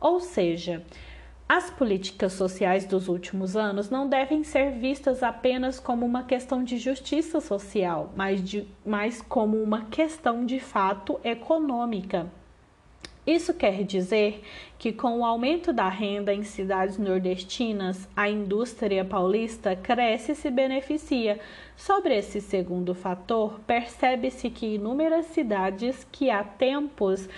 Ou 0.00 0.18
seja, 0.18 0.84
as 1.48 1.70
políticas 1.70 2.32
sociais 2.32 2.84
dos 2.84 3.06
últimos 3.06 3.54
anos 3.54 3.90
não 3.90 4.08
devem 4.08 4.42
ser 4.42 4.72
vistas 4.72 5.22
apenas 5.22 5.78
como 5.78 6.04
uma 6.04 6.24
questão 6.24 6.64
de 6.64 6.78
justiça 6.78 7.40
social, 7.40 8.12
mas, 8.16 8.42
de, 8.42 8.66
mas 8.84 9.22
como 9.22 9.56
uma 9.62 9.84
questão 9.84 10.44
de 10.44 10.58
fato 10.58 11.20
econômica 11.22 12.28
isso 13.28 13.52
quer 13.52 13.84
dizer 13.84 14.42
que, 14.78 14.90
com 14.90 15.18
o 15.18 15.24
aumento 15.24 15.70
da 15.70 15.88
renda 15.88 16.32
em 16.32 16.42
cidades 16.42 16.96
nordestinas, 16.96 18.08
a 18.16 18.28
indústria 18.28 19.04
paulista 19.04 19.76
cresce 19.76 20.32
e 20.32 20.34
se 20.34 20.50
beneficia. 20.50 21.38
Sobre 21.76 22.16
esse 22.16 22.40
segundo 22.40 22.94
fator, 22.94 23.60
percebe-se 23.66 24.48
que 24.48 24.76
inúmeras 24.76 25.26
cidades 25.26 26.06
que 26.10 26.30
há 26.30 26.42
tempos 26.42 27.28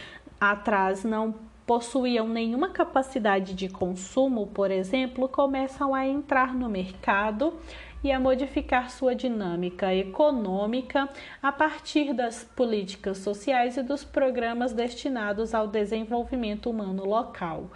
atrás 0.41 1.03
não 1.03 1.35
possuíam 1.67 2.29
nenhuma 2.29 2.71
capacidade 2.71 3.55
de 3.55 3.69
consumo, 3.69 4.47
por 4.49 4.71
exemplo, 4.71 5.29
começam 5.29 5.95
a 5.95 6.07
entrar 6.07 6.55
no 6.55 6.69
mercado 6.69 7.55
e 8.03 8.11
a 8.11 8.19
modificar 8.19 8.91
sua 8.91 9.15
dinâmica 9.15 9.95
econômica 9.95 11.09
a 11.43 11.53
partir 11.53 12.13
das 12.13 12.45
políticas 12.45 13.19
sociais 13.19 13.77
e 13.77 13.83
dos 13.83 14.05
programas 14.05 14.73
destinados 14.73 15.55
ao 15.55 15.67
desenvolvimento 15.67 16.71
humano 16.71 17.05
local. 17.05 17.71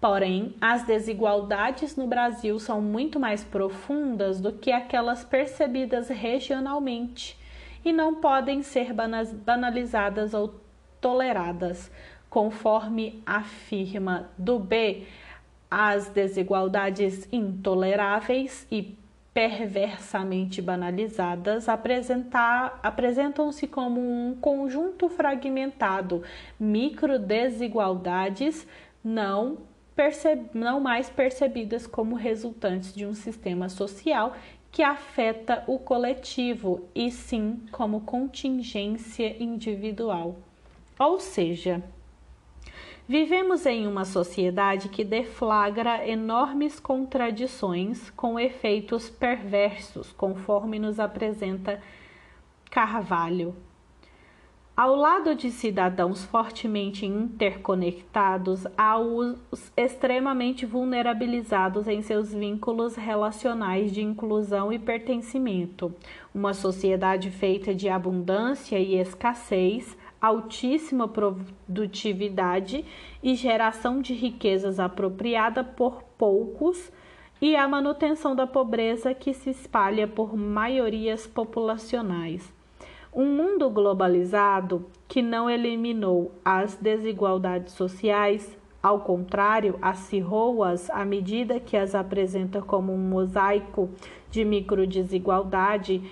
Porém, 0.00 0.54
as 0.60 0.84
desigualdades 0.84 1.96
no 1.96 2.06
Brasil 2.06 2.58
são 2.58 2.80
muito 2.80 3.18
mais 3.18 3.42
profundas 3.42 4.40
do 4.40 4.52
que 4.52 4.70
aquelas 4.70 5.24
percebidas 5.24 6.08
regionalmente 6.08 7.38
e 7.84 7.92
não 7.92 8.16
podem 8.16 8.62
ser 8.62 8.92
banalizadas 8.92 10.34
ou 10.34 10.54
toleradas, 11.00 11.90
conforme 12.28 13.22
afirma 13.24 14.28
do 14.36 14.58
B, 14.58 15.04
as 15.70 16.08
desigualdades 16.08 17.28
intoleráveis 17.32 18.66
e 18.70 18.96
perversamente 19.36 20.62
banalizadas 20.62 21.68
apresentam-se 21.68 23.66
como 23.66 24.00
um 24.00 24.34
conjunto 24.34 25.10
fragmentado, 25.10 26.22
micro 26.58 27.18
desigualdades 27.18 28.66
não, 29.04 29.58
não 30.54 30.80
mais 30.80 31.10
percebidas 31.10 31.86
como 31.86 32.14
resultantes 32.14 32.94
de 32.94 33.04
um 33.04 33.12
sistema 33.12 33.68
social 33.68 34.34
que 34.72 34.82
afeta 34.82 35.62
o 35.66 35.78
coletivo 35.78 36.88
e 36.94 37.10
sim 37.10 37.60
como 37.70 38.00
contingência 38.00 39.36
individual. 39.38 40.36
Ou 40.98 41.20
seja, 41.20 41.82
Vivemos 43.08 43.64
em 43.66 43.86
uma 43.86 44.04
sociedade 44.04 44.88
que 44.88 45.04
deflagra 45.04 46.04
enormes 46.08 46.80
contradições 46.80 48.10
com 48.10 48.38
efeitos 48.38 49.08
perversos, 49.08 50.12
conforme 50.12 50.80
nos 50.80 50.98
apresenta 50.98 51.80
Carvalho. 52.68 53.54
Ao 54.76 54.96
lado 54.96 55.36
de 55.36 55.52
cidadãos 55.52 56.24
fortemente 56.24 57.06
interconectados, 57.06 58.66
há 58.76 58.98
os 58.98 59.72
extremamente 59.76 60.66
vulnerabilizados 60.66 61.86
em 61.86 62.02
seus 62.02 62.34
vínculos 62.34 62.96
relacionais 62.96 63.92
de 63.92 64.02
inclusão 64.02 64.72
e 64.72 64.80
pertencimento. 64.80 65.94
Uma 66.34 66.52
sociedade 66.52 67.30
feita 67.30 67.72
de 67.72 67.88
abundância 67.88 68.78
e 68.78 68.96
escassez 68.96 69.96
altíssima 70.20 71.06
produtividade 71.06 72.84
e 73.22 73.34
geração 73.34 74.00
de 74.00 74.14
riquezas 74.14 74.80
apropriada 74.80 75.62
por 75.62 76.02
poucos 76.18 76.90
e 77.40 77.54
a 77.54 77.68
manutenção 77.68 78.34
da 78.34 78.46
pobreza 78.46 79.12
que 79.12 79.34
se 79.34 79.50
espalha 79.50 80.08
por 80.08 80.36
maiorias 80.36 81.26
populacionais. 81.26 82.52
Um 83.12 83.26
mundo 83.26 83.70
globalizado 83.70 84.86
que 85.08 85.22
não 85.22 85.48
eliminou 85.48 86.32
as 86.44 86.74
desigualdades 86.74 87.74
sociais, 87.74 88.56
ao 88.82 89.00
contrário, 89.00 89.78
acirrou-as 89.80 90.90
à 90.90 91.04
medida 91.04 91.58
que 91.58 91.76
as 91.76 91.94
apresenta 91.94 92.60
como 92.60 92.92
um 92.92 92.98
mosaico 92.98 93.90
de 94.30 94.44
microdesigualdade 94.44 96.02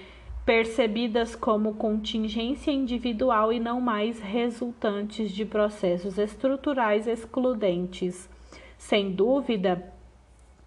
percebidas 0.44 1.34
como 1.34 1.74
contingência 1.74 2.70
individual 2.70 3.52
e 3.52 3.58
não 3.58 3.80
mais 3.80 4.20
resultantes 4.20 5.30
de 5.30 5.44
processos 5.44 6.18
estruturais 6.18 7.06
excludentes. 7.06 8.28
Sem 8.76 9.10
dúvida, 9.10 9.92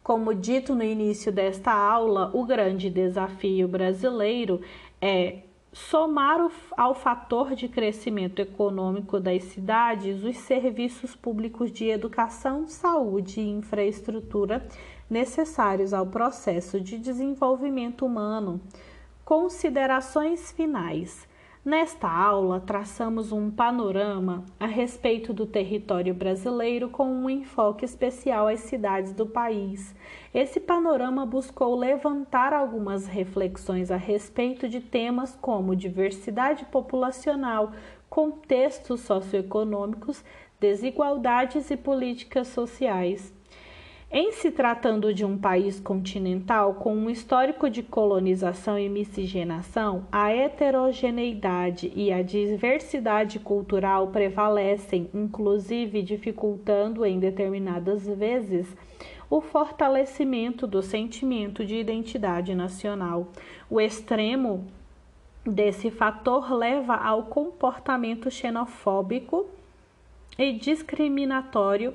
como 0.01 0.33
dito 0.33 0.73
no 0.73 0.83
início 0.83 1.31
desta 1.31 1.71
aula, 1.71 2.31
o 2.33 2.43
grande 2.43 2.89
desafio 2.89 3.67
brasileiro 3.67 4.61
é 4.99 5.43
somar 5.71 6.49
ao 6.75 6.95
fator 6.95 7.53
de 7.53 7.67
crescimento 7.67 8.39
econômico 8.39 9.19
das 9.19 9.43
cidades 9.43 10.23
os 10.23 10.37
serviços 10.37 11.15
públicos 11.15 11.71
de 11.71 11.89
educação, 11.89 12.67
saúde 12.67 13.41
e 13.41 13.49
infraestrutura 13.49 14.65
necessários 15.07 15.93
ao 15.93 16.07
processo 16.07 16.81
de 16.81 16.97
desenvolvimento 16.97 18.05
humano 18.05 18.59
Considerações 19.27 20.53
finais. 20.53 21.27
Nesta 21.65 22.09
aula, 22.09 22.61
traçamos 22.61 23.33
um 23.33 23.51
panorama 23.51 24.45
a 24.57 24.65
respeito 24.65 25.33
do 25.33 25.45
território 25.45 26.13
brasileiro 26.13 26.87
com 26.87 27.11
um 27.11 27.29
enfoque 27.29 27.83
especial 27.83 28.47
às 28.47 28.61
cidades 28.61 29.11
do 29.11 29.25
país. 29.25 29.93
Esse 30.33 30.61
panorama 30.61 31.25
buscou 31.25 31.75
levantar 31.75 32.53
algumas 32.53 33.05
reflexões 33.05 33.91
a 33.91 33.97
respeito 33.97 34.69
de 34.69 34.79
temas 34.79 35.37
como 35.41 35.75
diversidade 35.75 36.63
populacional, 36.63 37.73
contextos 38.09 39.01
socioeconômicos, 39.01 40.23
desigualdades 40.57 41.69
e 41.69 41.75
políticas 41.75 42.47
sociais. 42.47 43.33
Em 44.09 44.31
se 44.31 44.51
tratando 44.51 45.13
de 45.13 45.25
um 45.25 45.37
país 45.37 45.81
continental 45.81 46.75
com 46.75 46.95
um 46.95 47.09
histórico 47.09 47.69
de 47.69 47.83
colonização 47.83 48.79
e 48.79 48.87
miscigenação, 48.87 50.07
a 50.09 50.31
heterogeneidade 50.31 51.91
e 51.93 52.09
a 52.09 52.21
diversidade 52.21 53.37
cultural 53.37 54.07
prevalecem, 54.07 55.09
inclusive 55.13 56.01
dificultando 56.01 57.05
em 57.05 57.19
determinadas 57.19 58.07
vezes 58.07 58.73
o 59.29 59.41
fortalecimento 59.41 60.65
do 60.65 60.81
sentimento 60.81 61.65
de 61.65 61.75
identidade 61.75 62.55
nacional. 62.55 63.27
O 63.69 63.81
extremo 63.81 64.65
desse 65.45 65.91
fator 65.91 66.53
leva 66.53 66.95
ao 66.95 67.23
comportamento 67.23 68.31
xenofóbico 68.31 69.47
e 70.39 70.53
discriminatório 70.53 71.93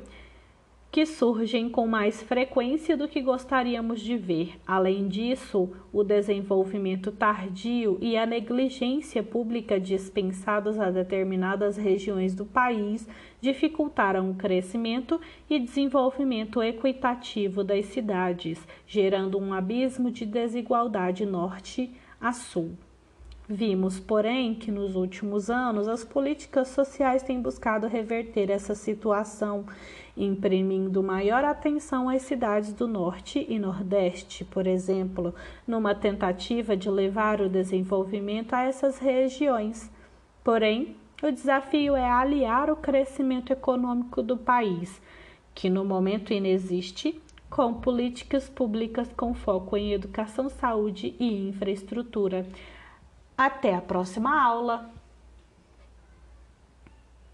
que 0.93 1.07
surgem 1.07 1.71
com 1.71 1.87
mais 1.87 2.23
frequência 2.23 2.95
do 2.99 3.09
que 3.09 3.23
gostaríamos 3.23 3.99
de 4.03 4.15
ver. 4.15 4.61
Além 4.67 5.09
disso, 5.09 5.71
o 5.91 6.05
desenvolvimento 6.05 7.11
tardio 7.11 7.97
e 7.99 8.15
a 8.15 8.27
negligência 8.27 9.23
pública 9.23 9.81
dispensados 9.81 10.79
a 10.79 10.91
determinadas 10.91 11.79
regiões 11.79 12.35
do 12.35 12.45
país 12.45 13.09
dificultaram 13.41 14.31
o 14.31 14.35
crescimento 14.35 15.19
e 15.49 15.59
desenvolvimento 15.59 16.63
equitativo 16.63 17.65
das 17.65 17.87
cidades, 17.87 18.61
gerando 18.87 19.39
um 19.39 19.55
abismo 19.55 20.11
de 20.11 20.27
desigualdade 20.27 21.25
norte 21.25 21.91
a 22.21 22.33
sul. 22.33 22.77
Vimos, 23.49 23.99
porém, 23.99 24.55
que 24.55 24.71
nos 24.71 24.95
últimos 24.95 25.51
anos 25.51 25.89
as 25.89 26.05
políticas 26.05 26.69
sociais 26.69 27.25
têm 27.25 27.43
buscado 27.43 27.89
reverter 27.89 28.49
essa 28.51 28.75
situação, 28.75 29.67
imprimindo 30.17 31.03
maior 31.03 31.45
atenção 31.45 32.09
às 32.09 32.23
cidades 32.23 32.73
do 32.73 32.87
Norte 32.87 33.45
e 33.49 33.59
Nordeste, 33.59 34.45
por 34.45 34.67
exemplo, 34.67 35.35
numa 35.67 35.93
tentativa 35.93 36.77
de 36.77 36.89
levar 36.89 37.41
o 37.41 37.49
desenvolvimento 37.49 38.55
a 38.55 38.63
essas 38.63 38.99
regiões. 38.99 39.91
Porém, 40.45 40.97
o 41.21 41.31
desafio 41.31 41.97
é 41.97 42.09
aliar 42.09 42.71
o 42.71 42.77
crescimento 42.77 43.53
econômico 43.53 44.23
do 44.23 44.37
país, 44.37 45.01
que 45.53 45.69
no 45.69 45.85
momento 45.85 46.33
inexiste, 46.33 47.21
com 47.51 47.75
políticas 47.75 48.49
públicas 48.49 49.11
com 49.17 49.35
foco 49.35 49.77
em 49.77 49.93
educação, 49.93 50.49
saúde 50.49 51.15
e 51.21 51.49
infraestrutura 51.49 52.47
até 53.47 53.75
a 53.75 53.81
próxima 53.81 54.43
aula! 54.43 54.91